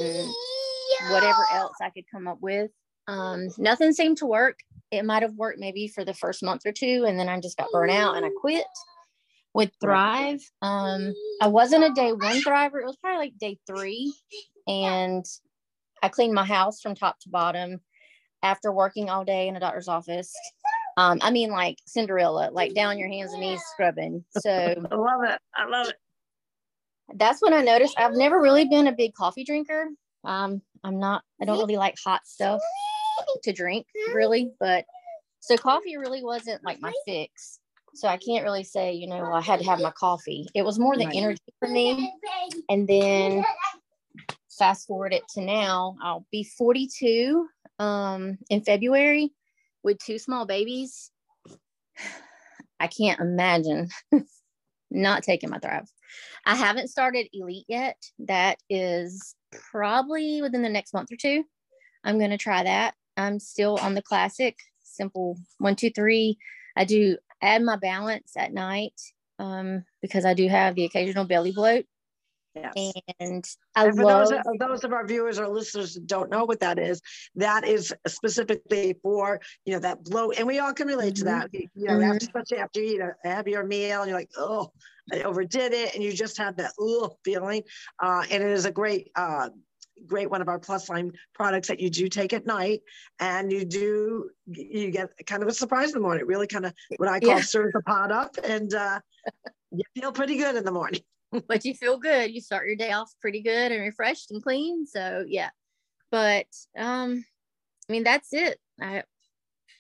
[1.11, 2.71] whatever else I could come up with.
[3.09, 4.61] Um, nothing seemed to work.
[4.91, 7.57] It might have worked maybe for the first month or two, and then I just
[7.57, 8.67] got burnt out and I quit.
[9.55, 12.81] With Thrive, um, I wasn't a day one thriver.
[12.81, 14.13] It was probably like day three,
[14.69, 15.25] and
[16.03, 17.81] I cleaned my house from top to bottom
[18.43, 20.33] after working all day in a doctor's office.
[20.99, 24.23] Um, I mean, like Cinderella, like down your hands and knees scrubbing.
[24.39, 24.51] So
[24.93, 25.41] I love it.
[25.57, 25.97] I love it.
[27.15, 29.87] That's when I noticed I've never really been a big coffee drinker.
[30.25, 32.61] Um, I'm not, I don't really like hot stuff
[33.43, 34.51] to drink, really.
[34.61, 34.85] But
[35.41, 37.61] so coffee really wasn't like my fix.
[37.95, 40.47] So I can't really say, you know, I had to have my coffee.
[40.55, 41.17] It was more the Right.
[41.17, 42.13] energy for me.
[42.69, 43.45] And then
[44.59, 49.33] fast forward it to now, I'll be 42 um, in February
[49.83, 51.11] with two small babies.
[52.81, 53.89] I can't imagine
[54.91, 55.91] not taking my Thrive.
[56.47, 57.97] I haven't started Elite yet.
[58.21, 59.35] That is
[59.71, 61.45] probably within the next month or two.
[62.05, 62.95] I'm going to try that.
[63.19, 66.39] I'm still on the classic, simple one, two, three.
[66.77, 69.01] I do add my balance at night
[69.39, 71.85] um, because I do have the occasional belly bloat.
[72.55, 72.93] Yes.
[73.21, 73.45] And
[73.77, 76.45] I And for love, those, of those of our viewers or listeners that don't know
[76.45, 77.01] what that is,
[77.37, 80.35] that is specifically for, you know, that bloat.
[80.39, 81.27] And we all can relate to Mhm.
[81.27, 81.49] that.
[81.53, 82.11] You you know, Mhm.
[82.11, 84.73] after, especially after you eat a heavier meal and you're like, oh,
[85.13, 85.95] I overdid it.
[85.95, 87.63] And you just have that oh feeling.
[88.03, 89.51] Uh, and it is a great, uh,
[90.07, 92.81] great one of our plus line products that you do take at night
[93.21, 96.67] and you do you get kind of a surprise in the morning It really kind
[96.67, 97.41] of what i call Yeah.
[97.41, 99.01] stirs the pot up and uh
[99.71, 101.01] you feel pretty good in the morning
[101.47, 102.31] but you feel good.
[102.31, 104.87] You start your day off pretty good and refreshed and clean.
[104.87, 105.51] So yeah.
[106.11, 107.23] But um,
[107.89, 108.59] I mean that's it.
[108.81, 109.03] I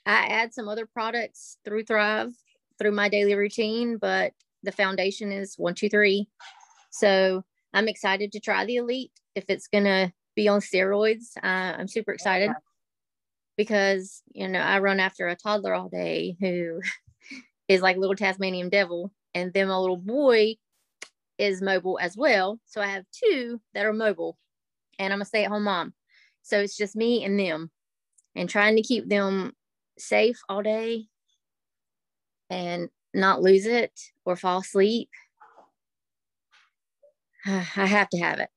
[0.04, 2.32] I add some other products through Thrive
[2.78, 6.28] through my daily routine, but the foundation is one, two, three.
[6.90, 11.36] So I'm excited to try the Elite if it's gonna be on steroids.
[11.42, 12.50] Uh, I'm super excited
[13.56, 16.80] because you know I run after a toddler all day who
[17.68, 20.56] is like little Tasmanian devil, and then my little boy
[21.38, 22.58] is mobile as well.
[22.66, 24.36] So I have two that are mobile,
[24.98, 25.94] and I'm a stay at home mom.
[26.42, 27.70] So it's just me and them,
[28.34, 29.52] and trying to keep them
[29.98, 31.06] safe all day
[32.50, 33.92] and not lose it
[34.24, 35.10] or fall asleep.
[37.46, 38.50] I have to have it.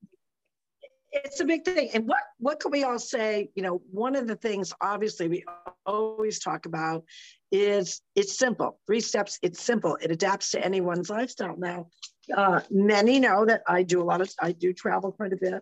[1.11, 1.89] It's a big thing.
[1.93, 3.49] And what what can we all say?
[3.55, 5.43] You know, one of the things obviously we
[5.85, 7.03] always talk about
[7.51, 8.79] is it's simple.
[8.87, 9.37] Three steps.
[9.41, 9.97] It's simple.
[10.01, 11.55] It adapts to anyone's lifestyle.
[11.57, 11.87] Now,
[12.35, 15.61] uh, many know that I do a lot of I do travel quite a bit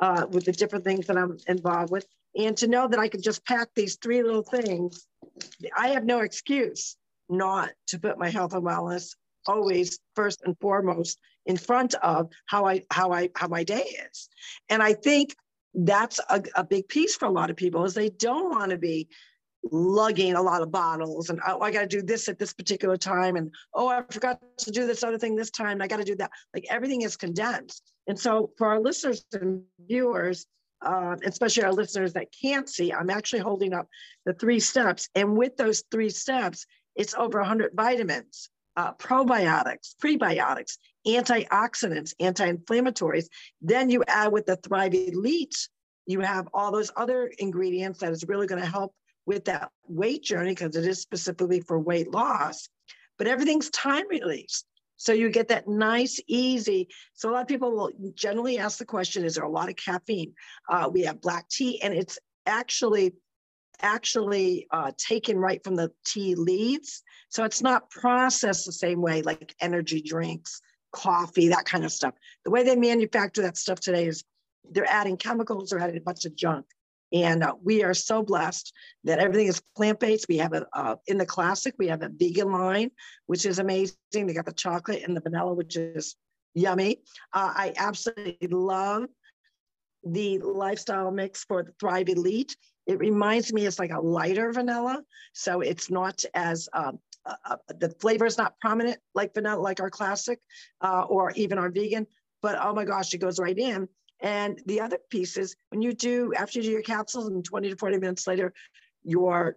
[0.00, 3.22] uh, with the different things that I'm involved with, and to know that I could
[3.22, 5.06] just pack these three little things,
[5.76, 6.96] I have no excuse
[7.28, 9.14] not to put my health and wellness
[9.46, 11.18] always first and foremost
[11.50, 14.28] in front of how I how I how my day is.
[14.70, 15.34] And I think
[15.74, 18.78] that's a, a big piece for a lot of people is they don't want to
[18.78, 19.08] be
[19.70, 22.96] lugging a lot of bottles and oh, I got to do this at this particular
[22.96, 25.98] time and oh I forgot to do this other thing this time and I got
[25.98, 26.30] to do that.
[26.54, 27.82] Like everything is condensed.
[28.06, 30.46] And so for our listeners and viewers,
[30.82, 33.86] uh, especially our listeners that can't see, I'm actually holding up
[34.24, 35.10] the three steps.
[35.14, 36.64] And with those three steps,
[36.96, 38.48] it's over 100 vitamins,
[38.80, 43.26] uh, probiotics, prebiotics, antioxidants, anti-inflammatories.
[43.60, 45.68] Then you add with the Thrive Elite,
[46.06, 48.94] you have all those other ingredients that is really going to help
[49.26, 52.70] with that weight journey because it is specifically for weight loss.
[53.18, 54.64] But everything's time released.
[54.96, 56.88] So you get that nice, easy.
[57.12, 59.76] So a lot of people will generally ask the question, is there a lot of
[59.76, 60.32] caffeine?
[60.70, 63.12] Uh, we have black tea and it's actually
[63.82, 67.02] actually uh, taken right from the tea leaves.
[67.28, 70.60] So it's not processed the same way like energy drinks,
[70.92, 72.14] coffee, that kind of stuff.
[72.44, 74.24] The way they manufacture that stuff today is
[74.70, 76.66] they're adding chemicals, they're adding a bunch of junk.
[77.12, 78.72] And uh, we are so blessed
[79.04, 80.26] that everything is plant-based.
[80.28, 82.90] We have a, uh, in the classic, we have a vegan line,
[83.26, 83.96] which is amazing.
[84.12, 86.14] They got the chocolate and the vanilla, which is
[86.54, 87.00] yummy.
[87.32, 89.06] Uh, I absolutely love
[90.04, 92.56] the lifestyle mix for the Thrive Elite.
[92.90, 95.00] It reminds me it's like a lighter vanilla.
[95.32, 99.78] So it's not as, um, uh, uh, the flavor is not prominent like vanilla, like
[99.78, 100.40] our classic
[100.80, 102.08] uh, or even our vegan,
[102.42, 103.88] but oh my gosh, it goes right in.
[104.18, 107.70] And the other piece is when you do, after you do your capsules and 20
[107.70, 108.52] to 40 minutes later,
[109.04, 109.56] your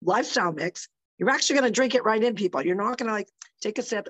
[0.00, 0.88] lifestyle mix,
[1.18, 2.64] you're actually going to drink it right in, people.
[2.64, 3.28] You're not going to like
[3.60, 4.08] take a sip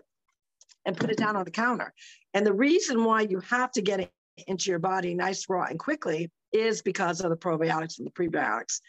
[0.87, 1.93] and put it down on the counter.
[2.35, 4.13] And the reason why you have to get it
[4.47, 8.81] into your body nice, raw, and quickly is because of the probiotics and the prebiotics.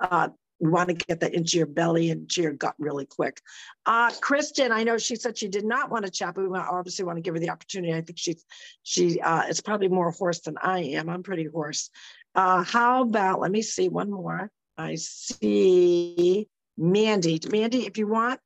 [0.00, 0.28] Uh,
[0.60, 3.40] we want to get that into your belly and to your gut really quick.
[3.86, 7.04] Uh, Kristen, I know she said she did not want to chat, but we obviously
[7.04, 7.94] want to give her the opportunity.
[7.94, 8.44] I think she's
[8.82, 11.08] she uh, is probably more hoarse than I am.
[11.08, 11.90] I'm pretty hoarse.
[12.34, 14.50] Uh, how about let me see one more.
[14.76, 17.40] I see Mandy.
[17.50, 18.40] Mandy, if you want,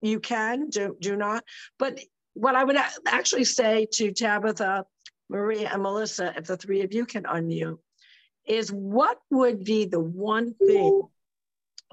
[0.00, 0.70] you can.
[0.70, 1.44] Do do not.
[1.78, 2.00] But
[2.34, 2.76] what I would
[3.06, 4.84] actually say to Tabitha,
[5.28, 7.78] Maria, and Melissa, if the three of you can unmute,
[8.46, 11.02] is what would be the one thing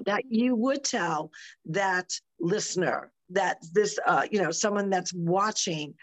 [0.04, 1.30] that you would tell
[1.66, 5.94] that listener that this uh, you know someone that's watching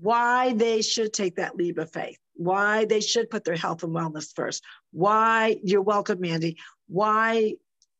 [0.00, 3.94] why they should take that leap of faith why they should put their health and
[3.94, 4.62] wellness first
[4.92, 6.56] why you're welcome mandy
[6.86, 7.54] why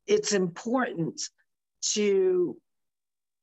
[0.06, 1.20] it's important
[1.80, 2.56] to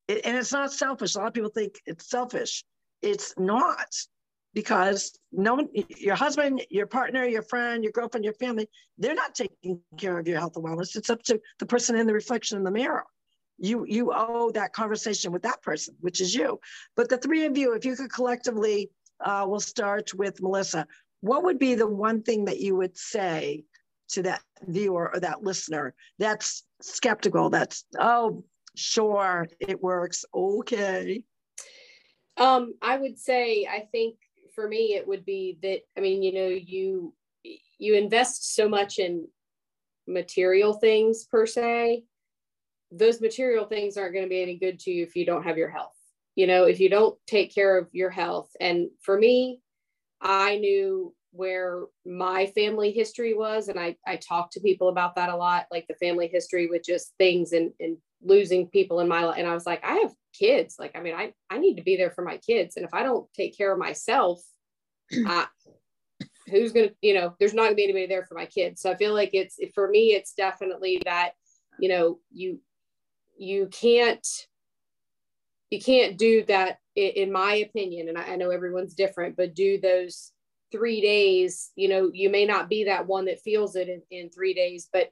[0.09, 1.15] and it's not selfish.
[1.15, 2.63] A lot of people think it's selfish.
[3.01, 3.87] It's not
[4.57, 9.35] because no one, your husband, your partner, your friend, your girlfriend, your family, they're not
[9.35, 10.95] taking care of your health and wellness.
[10.95, 13.05] It's up to the person in the reflection in the mirror.
[13.59, 16.59] You you owe that conversation with that person, which is you.
[16.95, 18.89] But the three of you, if you could collectively,
[19.23, 20.87] uh, we'll start with Melissa.
[21.21, 23.63] What would be the one thing that you would say
[24.13, 27.51] to that viewer or that listener that's skeptical?
[27.51, 28.43] That's oh,
[28.75, 30.25] sure, it works.
[30.33, 31.23] Okay.
[32.37, 34.15] Um, I would say I think
[34.57, 37.13] for me it would be that i mean you know you
[37.77, 39.27] you invest so much in
[40.07, 42.03] material things per se.
[42.91, 45.57] Those material things aren't going to be any good to you if you don't have
[45.57, 45.95] your health.
[46.35, 48.49] You know if you don't take care of your health.
[48.59, 49.61] And for me
[50.19, 55.29] i knew where my family history was and i i talked to people about that
[55.29, 59.23] a lot like the family history with just things and and losing people in my
[59.23, 61.83] life and i was like i have kids like i mean i i need to
[61.83, 62.77] be there for my kids.
[62.77, 64.41] And if i don't take care of myself
[65.27, 65.45] uh,
[66.49, 68.81] who's gonna you know there's not gonna be anybody there for my kids.
[68.81, 71.31] So i feel like it's for me it's definitely that
[71.79, 72.59] you know you
[73.37, 74.25] you can't
[75.69, 80.31] you can't do that in my opinion and I, know everyone's different but do those
[80.71, 84.29] three days you know you may not be that one that feels it in, in
[84.29, 85.11] three days but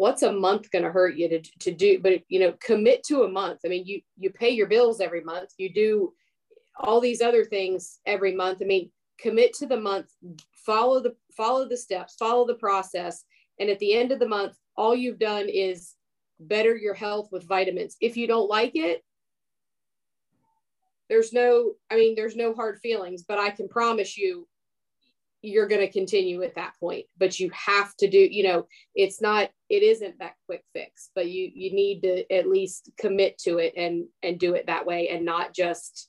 [0.00, 3.24] what's a month going to hurt you to, to do but you know commit to
[3.24, 3.60] a month.
[3.66, 5.50] I mean you you pay your bills every month.
[5.58, 6.14] You do
[6.78, 8.62] all these other things every month.
[8.62, 10.10] I mean commit to the month
[10.54, 13.24] follow the follow the steps follow the process.
[13.58, 15.94] And at the end of the month all you've done is
[16.40, 17.98] better your health with vitamins.
[18.00, 19.04] If you don't like it
[21.10, 24.46] there's no i mean there's no hard feelings but i can promise you
[25.42, 29.22] you're going to continue at that point but you have to do you know it's
[29.22, 33.58] not it isn't that quick fix but you you need to at least commit to
[33.58, 36.08] it and and do it that way and not just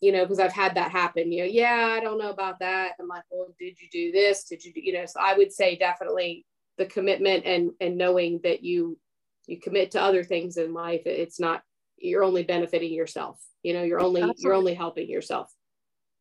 [0.00, 2.92] you know because i've had that happen you know yeah i don't know about that.
[3.00, 4.44] I'm like well did you do this?
[4.44, 6.46] Did you do you know so i would say definitely
[6.78, 8.98] the commitment and and knowing that you
[9.46, 11.62] you commit to other things in life it's not
[11.98, 14.42] you're only benefiting yourself you know you're only Absolutely.
[14.42, 15.52] you're only helping yourself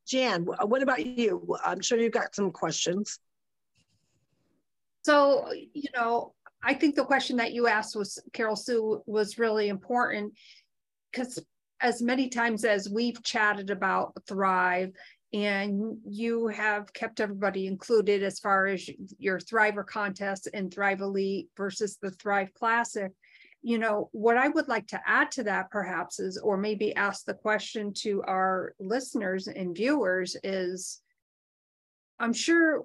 [0.08, 1.56] jan uh, what about you?
[1.64, 3.20] I'm sure you've got some questions.
[5.04, 6.34] So you know
[6.64, 10.34] i think the question that you asked was carol sue was really important
[11.12, 11.40] because
[11.82, 14.92] as many times as we've chatted about thrive
[15.34, 21.50] and you have kept everybody included as far as your thriver contest and thrive elite
[21.58, 23.12] versus the thrive classic
[23.64, 27.24] you know, what I would like to add to that perhaps is, or maybe ask
[27.26, 31.02] the question to our listeners and viewers is
[32.20, 32.84] I'm sure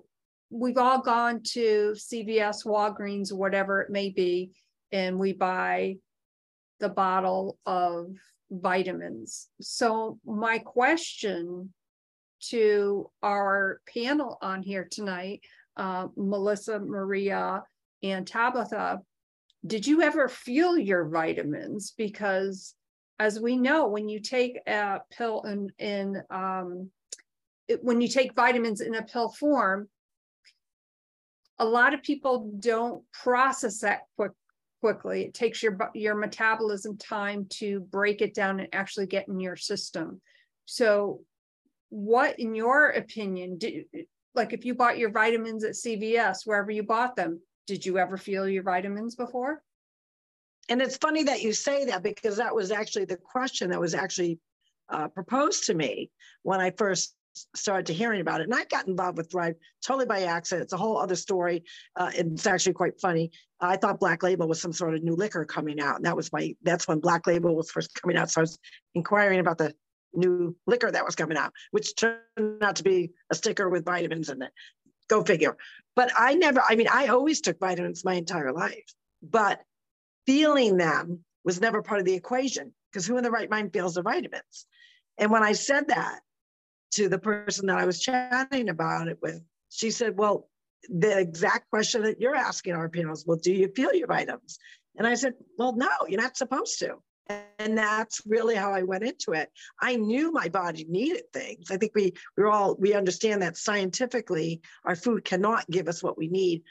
[0.51, 4.53] we've all gone to CVS, Walgreens, whatever it may be,
[4.93, 5.97] and we buy
[6.79, 8.12] the bottle of
[8.51, 9.49] vitamins.
[9.61, 11.74] So, my question
[12.51, 15.41] to our panel on here tonight,
[15.76, 17.64] uh, Melissa, Maria,
[18.05, 19.01] and Tabitha,
[19.67, 21.93] did you ever feel your vitamins?
[21.97, 22.75] Because
[23.19, 26.91] as we know, when you take a pill in, in um,
[27.67, 29.89] it, when you take vitamins in a pill form,
[31.59, 34.33] a lot of people don't process that quick,
[34.81, 35.25] quickly.
[35.25, 39.57] It takes your your metabolism time to break it down and actually get in your
[39.57, 40.21] system.
[40.67, 41.23] So,
[41.89, 43.87] what, in your opinion, did,
[44.35, 48.16] like if you bought your vitamins at CVS, wherever you bought them, did you ever
[48.16, 49.62] feel your vitamins before?
[50.71, 53.95] And it's funny that you say that because that was actually the question that was
[53.95, 54.41] actually
[54.89, 56.11] uh, proposed to me
[56.43, 57.14] when I first
[57.55, 58.45] started to hearing about it.
[58.45, 59.55] And I got involved with Thrive
[59.87, 60.64] totally by accident.
[60.64, 61.62] It's a whole other story.
[61.95, 63.31] Uh, it's actually quite funny.
[63.61, 65.97] I thought Black Label was some sort of new liquor coming out.
[65.97, 68.31] And that was my, that's when Black Label was first coming out.
[68.31, 68.59] So I was
[68.95, 69.75] inquiring about the
[70.14, 74.31] new liquor that was coming out, which turned out to be a sticker with vitamins
[74.31, 74.53] in it
[75.09, 75.57] Go figure.
[75.97, 79.61] But I never, I mean, I always took vitamins my entire life, but
[80.27, 83.95] feeling them was never part of the equation because who in the right mind feels
[83.95, 84.67] the vitamins?
[85.17, 86.21] And when I said that
[86.93, 90.49] to the person that I was chatting about it with, she said, Well,
[90.89, 94.59] the exact question that you're asking our panels, well, do you feel your vitamins?
[94.97, 96.97] And I said, Well, no, you're not supposed to.
[97.59, 99.51] And that's really how I went into it.
[99.81, 101.70] I knew my body needed things.
[101.70, 106.16] I think we we're all we understand that scientifically our food cannot give us what
[106.16, 106.62] we need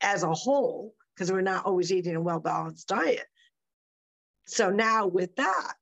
[0.00, 3.26] as a whole because we're not always eating a well-balanced diet.
[4.46, 5.74] So now with that,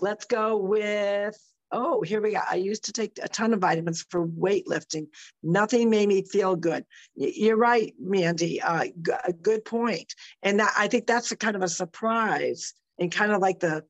[0.00, 1.38] let's go with
[1.72, 2.40] oh, here we go.
[2.48, 5.08] I used to take a ton of vitamins for weightlifting.
[5.42, 6.84] Nothing made me feel good.
[7.16, 8.62] You're right, Mandy.
[8.62, 8.86] Uh,
[9.42, 10.14] good point.
[10.42, 13.84] And that, I think that's a kind of a surprise and kind of like the,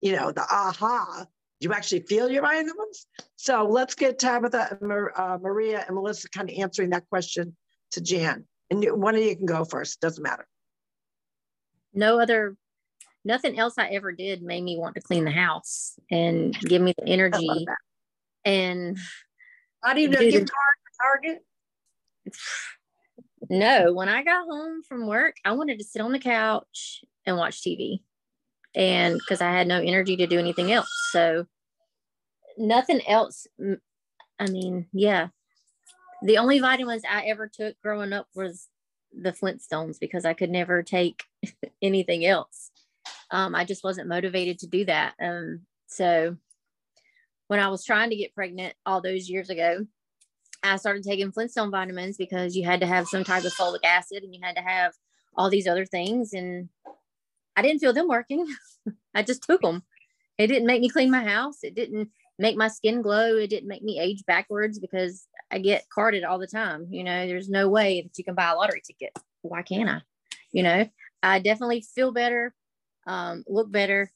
[0.00, 1.26] you know, the aha.
[1.60, 3.06] You actually feel your vitamins.
[3.36, 4.78] So let's get Tabitha,
[5.16, 7.56] uh, Maria, and Melissa kind of answering that question
[7.92, 8.44] to Jan.
[8.70, 10.00] And one of you can go first.
[10.00, 10.46] Doesn't matter.
[11.94, 12.56] No other
[13.24, 16.94] nothing else I ever did made me want to clean the house and give me
[16.96, 17.66] the energy.
[18.44, 18.98] And
[19.82, 20.46] I didn't know you
[21.00, 21.44] Target.
[23.48, 27.36] No, when I got home from work, I wanted to sit on the couch and
[27.36, 28.00] watch TV.
[28.76, 30.90] And because I had no energy to do anything else.
[31.10, 31.46] So
[32.58, 33.46] nothing else.
[34.38, 35.28] I mean, yeah.
[36.22, 38.68] The only vitamins I ever took growing up was
[39.12, 41.22] the Flintstones because I could never take
[41.82, 42.70] anything else
[43.30, 45.14] um, I just wasn't motivated to do that.
[45.20, 46.36] Um, so
[47.48, 49.86] when I was trying to get pregnant all those years ago,
[50.62, 54.22] I started taking Flintstone vitamins because you had to have some type of folic acid
[54.22, 54.92] and you had to have
[55.36, 56.32] all these other things.
[56.32, 56.68] And
[57.56, 58.46] I didn't feel them working.
[59.14, 59.82] I just took them.
[60.38, 61.58] It didn't make me clean my house.
[61.62, 63.36] It didn't make my skin glow.
[63.36, 66.88] It didn't make me age backwards because I get carded all the time.
[66.90, 69.16] You know, there's no way that you can buy a lottery ticket.
[69.42, 70.02] Why can't I?
[70.52, 70.88] You know,
[71.22, 72.54] I definitely feel better
[73.06, 74.10] um, look better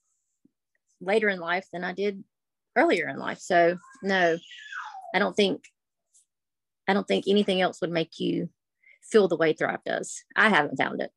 [1.01, 2.23] later in life than I did
[2.77, 3.39] earlier in life.
[3.39, 4.39] So no,
[5.15, 5.65] I don't think
[6.89, 8.51] I don't think anything else would make you
[9.03, 10.25] feel the way Thrive does.
[10.37, 11.11] I haven't found it.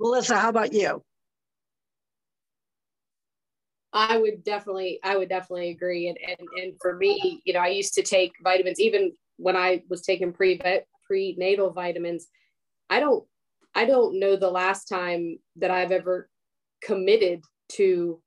[0.00, 1.02] Melissa, how about you?
[3.92, 6.08] I would definitely, I would definitely agree.
[6.08, 9.84] And, and, and for me, you know, I used to take vitamins, even when I
[9.88, 10.60] was taking pre
[11.06, 12.26] prenatal vitamins.
[12.90, 13.24] I don't,
[13.74, 16.28] I don't know the last time that I've ever
[16.82, 18.20] committed to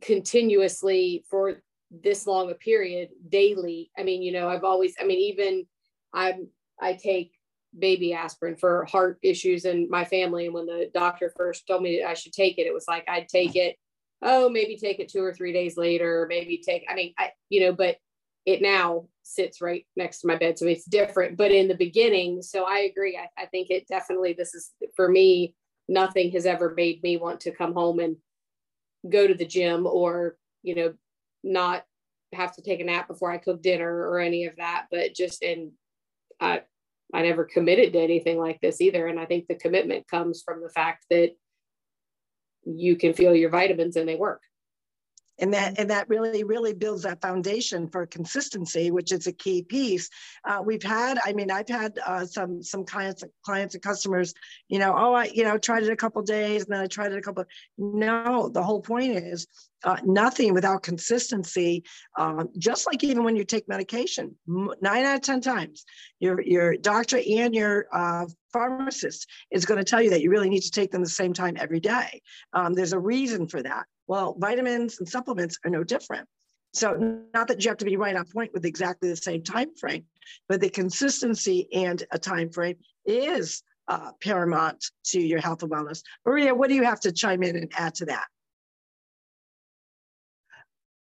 [0.00, 5.18] continuously for this long a period daily i mean you know i've always i mean
[5.18, 5.66] even
[6.12, 6.46] i'm
[6.80, 7.32] i take
[7.76, 10.46] baby aspirin for heart issues in my family.
[10.46, 13.28] And when the doctor first told me i should take it it was like i'd
[13.28, 13.76] take it
[14.22, 17.60] oh maybe take it two or three days later maybe take i mean i you
[17.60, 17.96] know but
[18.46, 20.58] it now sits right next to my bed.
[20.58, 23.16] So it's different but in the beginning so i agree.
[23.16, 25.54] I, I think it definitely this is for me
[25.88, 28.16] nothing has ever made me want to come home and
[29.08, 30.94] go to the gym or you know
[31.44, 31.84] not
[32.32, 35.42] have to take a nap before I cook dinner or any of that but just
[35.42, 35.72] and
[36.40, 36.60] I uh,
[37.14, 39.06] I never committed to anything like this either.
[39.06, 41.30] And I think the commitment comes from the fact that
[42.64, 44.42] you can feel your vitamins and they work
[45.38, 49.62] and that and that really really builds that foundation for consistency which is a key
[49.62, 50.08] piece.
[50.44, 54.34] Uh, we've had i mean i've had uh, some some clients clients and customers
[54.68, 57.12] you know oh i you know tried it a couple days and then i tried
[57.12, 57.44] it a couple
[57.76, 59.46] no the whole point is
[59.84, 61.84] uh, nothing without consistency
[62.18, 65.84] um, just like even when you take medication nine out of ten times
[66.18, 68.26] your your doctor and your uh,
[68.58, 71.32] pharmacist is going to tell you that you really need to take them the same
[71.32, 72.20] time every day
[72.52, 76.26] um, there's a reason for that well, vitamins and supplements are no different.
[76.72, 79.74] So not that you have to be right on point with exactly the same time
[79.76, 80.04] frame,
[80.48, 86.02] but the consistency and a time frame is uh, paramount to your health and wellness.
[86.26, 88.26] Maria, what do you have to chime in and add to that?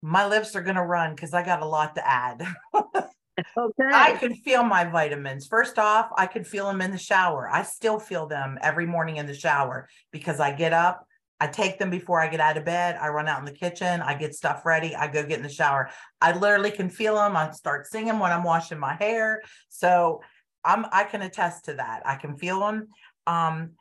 [0.02, 2.46] My lips are going to run because I got a lot to add.
[3.58, 3.90] okay.
[3.94, 5.48] I can feel my vitamins.
[5.48, 7.50] First off, I can feel them in the shower.
[7.52, 11.06] I still feel them every morning in the shower because I get up,
[11.40, 12.98] I take them before I get out of bed.
[13.00, 14.02] I run out in the kitchen.
[14.02, 14.96] I get stuff ready.
[14.96, 15.90] I go get in the shower.
[16.22, 17.38] I literally can feel them.
[17.38, 19.42] I start singing when I'm washing my hair.
[19.70, 20.22] So
[20.66, 22.02] I'm I can attest to that.
[22.06, 22.90] I can feel them.
[23.26, 23.72] Um,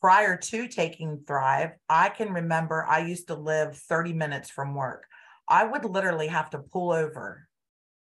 [0.00, 5.04] prior to taking Thrive, I can remember I used to live 30 minutes from work.
[5.48, 7.48] I would literally have to pull over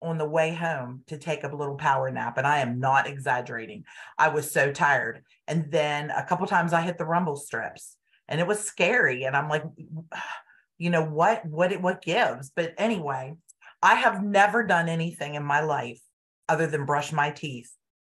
[0.03, 3.85] on the way home to take a little power nap and i am not exaggerating
[4.19, 7.97] i was so tired and then a couple times i hit the rumble strips
[8.29, 9.65] and it was scary and i'm like
[10.79, 13.35] you know what what it what gives but anyway
[13.83, 16.01] i have never done anything in my life
[16.49, 17.71] other than brush my teeth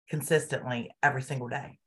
[0.08, 1.78] consistently every single day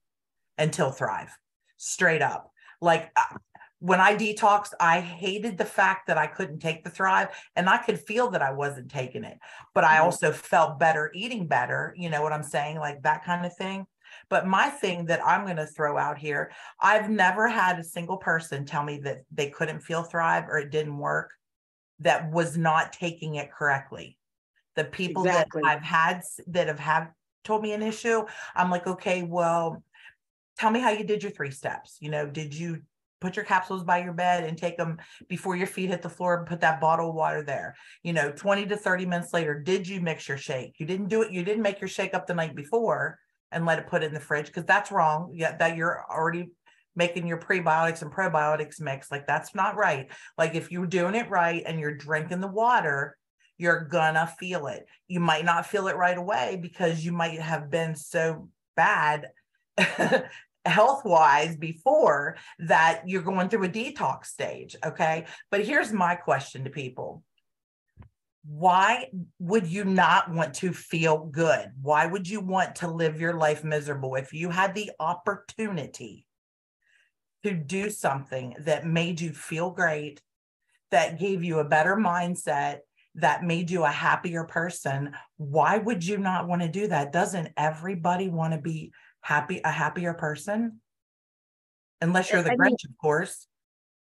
[0.58, 1.36] until Thrive.
[1.78, 2.52] Straight up.
[2.82, 3.38] Like uh,
[3.82, 7.80] when I detoxed, I hated the fact that I couldn't take the Thrive and I
[7.80, 9.40] could feel that I wasn't taking it,
[9.74, 10.06] but I mm-hmm.
[10.06, 11.94] also felt better eating better.
[11.98, 12.78] You know what I'm saying?
[12.78, 13.88] Like that kind of thing.
[14.30, 18.18] But my thing that I'm going to throw out here, I've never had a single
[18.18, 21.32] person tell me that they couldn't feel Thrive or it didn't work
[22.02, 24.18] that was not taking it correctly.
[24.76, 25.64] The people exactly.
[25.64, 27.08] that I've had that have had
[27.44, 28.26] told me an issue,
[28.56, 29.84] I'm like, okay, well,
[30.60, 31.98] tell me how you did your three steps.
[32.00, 32.84] You know, did you
[33.22, 34.98] put your capsules by your bed and take them
[35.30, 37.76] before your feet hit the floor and put that bottle of water there.
[38.04, 40.80] You know 20 to 30 minutes later did you mix your shake?
[40.80, 43.18] You didn't do it you didn't make your shake up the night before
[43.52, 46.50] and let it put in the fridge because that's wrong yeah that you're already
[46.96, 50.10] making your prebiotics and probiotics mix like that's not right.
[50.38, 53.18] Like if you're doing it right and you're drinking the water
[53.62, 54.88] you're gonna feel it.
[55.08, 59.28] You might not feel it right away because you might have been so bad
[60.66, 64.76] health wise before that you're going through a detox stage.
[64.86, 65.26] Okay.
[65.50, 67.24] But here's my question to people
[68.44, 69.08] why
[69.40, 71.72] would you not want to feel good?
[71.82, 76.26] Why would you want to live your life miserable if you had the opportunity
[77.44, 80.22] to do something that made you feel great,
[80.90, 82.80] that gave you a better mindset,
[83.16, 85.14] that made you a happier person?
[85.38, 87.12] Why would you not want to do that?
[87.12, 88.92] Doesn't everybody want to be
[89.22, 90.82] happy a happier person
[92.02, 93.48] unless you're the I Grinch, mean, of course.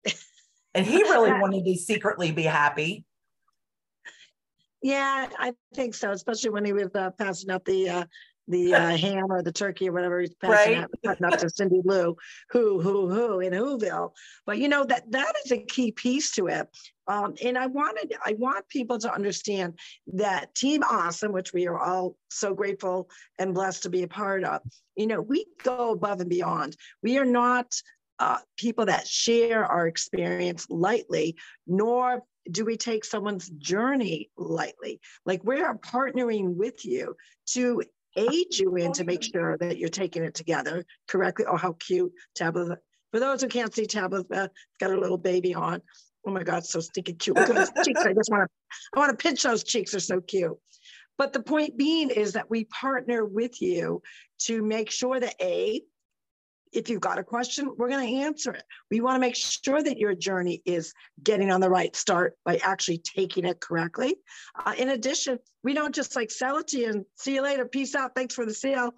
[0.74, 3.06] and he really wanted to secretly be happy.
[4.82, 8.04] Yeah, I think so, especially when he was uh, passing out the uh,
[8.50, 11.22] the uh, ham or the turkey or whatever he's passing right.
[11.24, 12.18] out, to Cindy Lou,
[12.50, 14.12] who, who, who in Whoville.
[14.46, 16.68] But you know that that is a key piece to it.
[17.08, 19.80] Um, and I wanted, I want people to understand
[20.14, 24.44] that Team Awesome, which we are all so grateful and blessed to be a part
[24.44, 24.62] of.
[24.96, 26.76] You know, we go above and beyond.
[27.02, 27.74] We are not
[28.20, 31.36] uh, people that share our experience lightly,
[31.66, 32.22] nor
[32.52, 35.00] do we take someone's journey lightly.
[35.26, 37.16] Like we are partnering with you
[37.52, 37.84] to
[38.16, 41.46] aid you in to make sure that you're taking it together correctly.
[41.48, 42.78] Oh, how cute Tabitha.
[43.12, 45.82] For those who can't see Tabitha, got a little baby on.
[46.26, 47.38] Oh my God, so stinking cute.
[47.38, 48.02] Look at those cheeks.
[48.02, 49.92] I just want to, I want to pinch those cheeks.
[49.92, 50.58] They're so cute.
[51.18, 54.02] But the point being is that we partner with you
[54.44, 55.82] to make sure that A,
[56.72, 58.64] if you've got a question, we're going to answer it.
[58.92, 60.94] We want to make sure that your journey is
[61.24, 64.16] getting on the right start by actually taking it correctly.
[64.64, 67.66] Uh, in addition, we don't just like sell it to you and see you later,
[67.66, 68.94] peace out, thanks for the sale.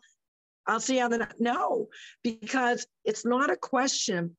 [0.67, 1.87] I'll see you on the no,
[2.23, 4.35] because it's not a question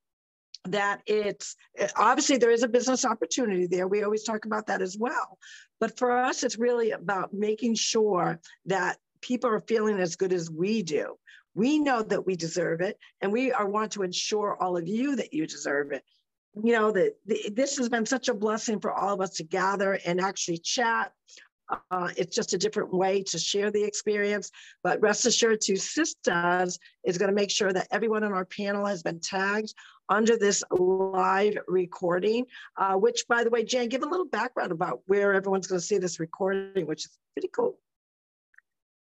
[0.66, 1.56] that it's
[1.96, 3.88] obviously there is a business opportunity there.
[3.88, 5.38] We always talk about that as well.
[5.80, 10.50] But for us, it's really about making sure that people are feeling as good as
[10.50, 11.16] we do.
[11.55, 15.16] We know that we deserve it, and we are want to ensure all of you
[15.16, 16.03] that you deserve it.
[16.55, 19.98] You know that this has been such a blessing for all of us to gather
[20.05, 21.12] and actually chat.
[21.90, 24.50] Uh, it's just a different way to share the experience.
[24.82, 28.84] But rest assured, Two Sisters is going to make sure that everyone on our panel
[28.84, 29.72] has been tagged
[30.09, 32.44] under this live recording.
[32.76, 35.86] Uh, which, by the way, Jan, give a little background about where everyone's going to
[35.86, 37.78] see this recording, which is pretty cool.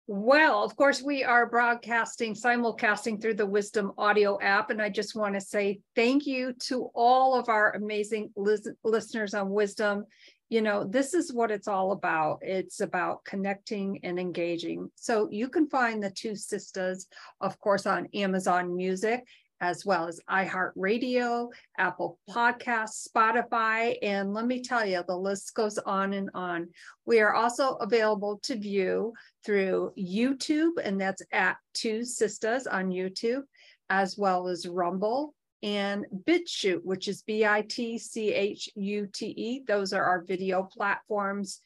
[0.07, 4.69] Well, of course, we are broadcasting, simulcasting through the Wisdom audio app.
[4.69, 9.33] And I just want to say thank you to all of our amazing lis- listeners
[9.33, 10.05] on Wisdom.
[10.49, 12.39] You know, this is what it's all about.
[12.41, 14.91] It's about connecting and engaging.
[14.95, 17.07] So you can find the two sisters,
[17.39, 19.23] of course, on Amazon Music
[19.61, 25.77] as well as iHeartRadio, Apple Podcasts, Spotify, and let me tell you, the list goes
[25.77, 26.67] on and on.
[27.05, 29.13] We are also available to view
[29.45, 33.43] through YouTube, and that's at Two Sistas on YouTube,
[33.89, 39.27] as well as Rumble and BitChute, which is B I T C H U T
[39.27, 39.63] E.
[39.67, 41.61] Those are our video platforms.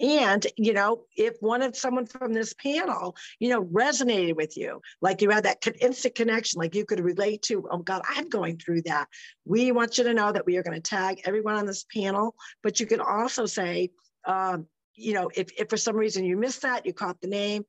[0.01, 4.81] And, you know, if one of someone from this panel, you know, resonated with you,
[5.01, 8.59] like you had that instant connection, like you could relate to, oh God, I'm going
[8.59, 9.09] through that.
[9.45, 12.35] We want you to know that we are going to tag everyone on this panel,
[12.63, 13.91] but you can also say,
[14.27, 14.67] um,
[14.97, 17.65] you know, if, if for some reason you missed that, you caught the name,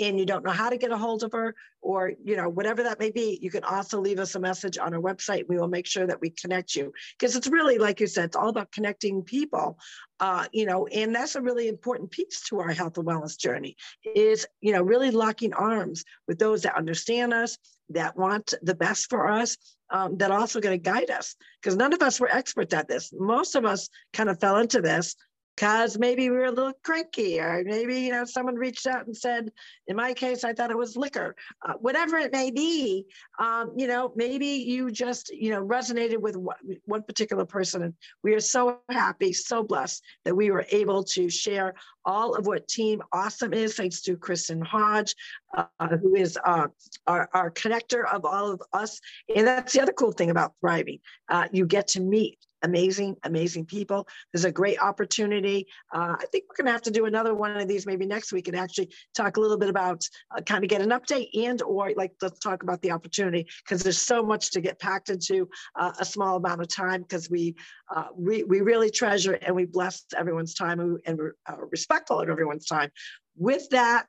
[0.00, 2.82] and you don't know how to get a hold of her or you know whatever
[2.82, 5.48] that may be you can also leave us a message on our website.
[5.48, 6.92] We will make sure that we connect you.
[7.18, 9.78] Because it's really like you said it's all about connecting people
[10.20, 13.76] uh, you know and that's a really important piece to our health and wellness journey
[14.14, 17.58] is you know really locking arms with those that understand us
[17.90, 19.56] that want the best for us
[19.90, 21.36] um, that also going to guide us.
[21.60, 23.12] Because none of us were experts at this.
[23.12, 25.16] Most of us kind of fell into this
[25.58, 29.16] because maybe we were a little cranky, or maybe you know someone reached out and
[29.16, 29.50] said,
[29.88, 31.34] in my case, I thought it was liquor,
[31.66, 33.06] uh, whatever it may be.
[33.40, 37.94] Um, you know, maybe you just you know resonated with one, one particular person, and
[38.22, 42.68] we are so happy, so blessed that we were able to share all of what
[42.68, 45.16] Team Awesome is, thanks to Kristen Hodge,
[45.56, 46.68] uh, who is uh,
[47.08, 49.00] our, our connector of all of us.
[49.34, 51.00] And that's the other cool thing about thriving.
[51.28, 54.06] Uh, you get to meet amazing, amazing people.
[54.32, 55.66] There's a great opportunity.
[55.92, 58.32] Uh, I think we're going to have to do another one of these maybe next
[58.32, 60.02] week and actually talk a little bit about
[60.36, 63.82] uh, kind of get an update and or like let's talk about the opportunity because
[63.82, 67.54] there's so much to get packed into uh, a small amount of time because we,
[67.94, 72.28] uh, we we really treasure and we bless everyone's time and we're uh, respectful of
[72.28, 72.90] everyone's time.
[73.36, 74.06] With that,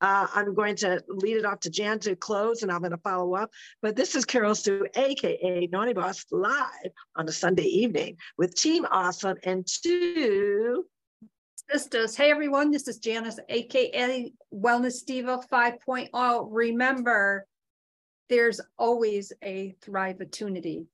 [0.00, 2.98] uh, I'm going to lead it off to Jan to close and I'm going to
[2.98, 3.50] follow up.
[3.82, 8.86] But this is Carol Sue, AKA Naughty Boss, live on a Sunday evening with Team
[8.90, 10.84] Awesome and two
[11.70, 12.16] sisters.
[12.16, 16.48] Hey everyone, this is Janice, AKA Wellness Diva 5.0.
[16.50, 17.46] Remember,
[18.28, 20.86] there's always a thrive opportunity.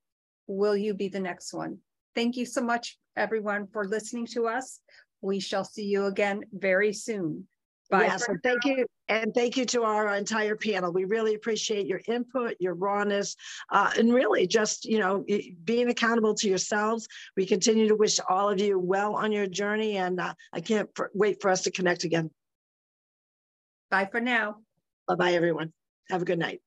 [0.47, 1.79] Will you be the next one?
[2.15, 4.81] Thank you so much, everyone, for listening to us.
[5.21, 7.49] We shall see you again very soon.
[7.95, 10.93] Bye yes, and thank you, and thank you to our entire panel.
[10.93, 13.37] We really appreciate your input, your rawness,
[13.71, 15.25] uh, and really just you know
[15.65, 17.07] being accountable to yourselves.
[17.37, 20.91] We continue to wish all of you well on your journey, and uh, I can't
[21.15, 22.31] wait for us to connect again.
[23.93, 24.57] Bye for now.
[25.07, 25.73] Bye bye, everyone.
[26.11, 26.64] Have a good night.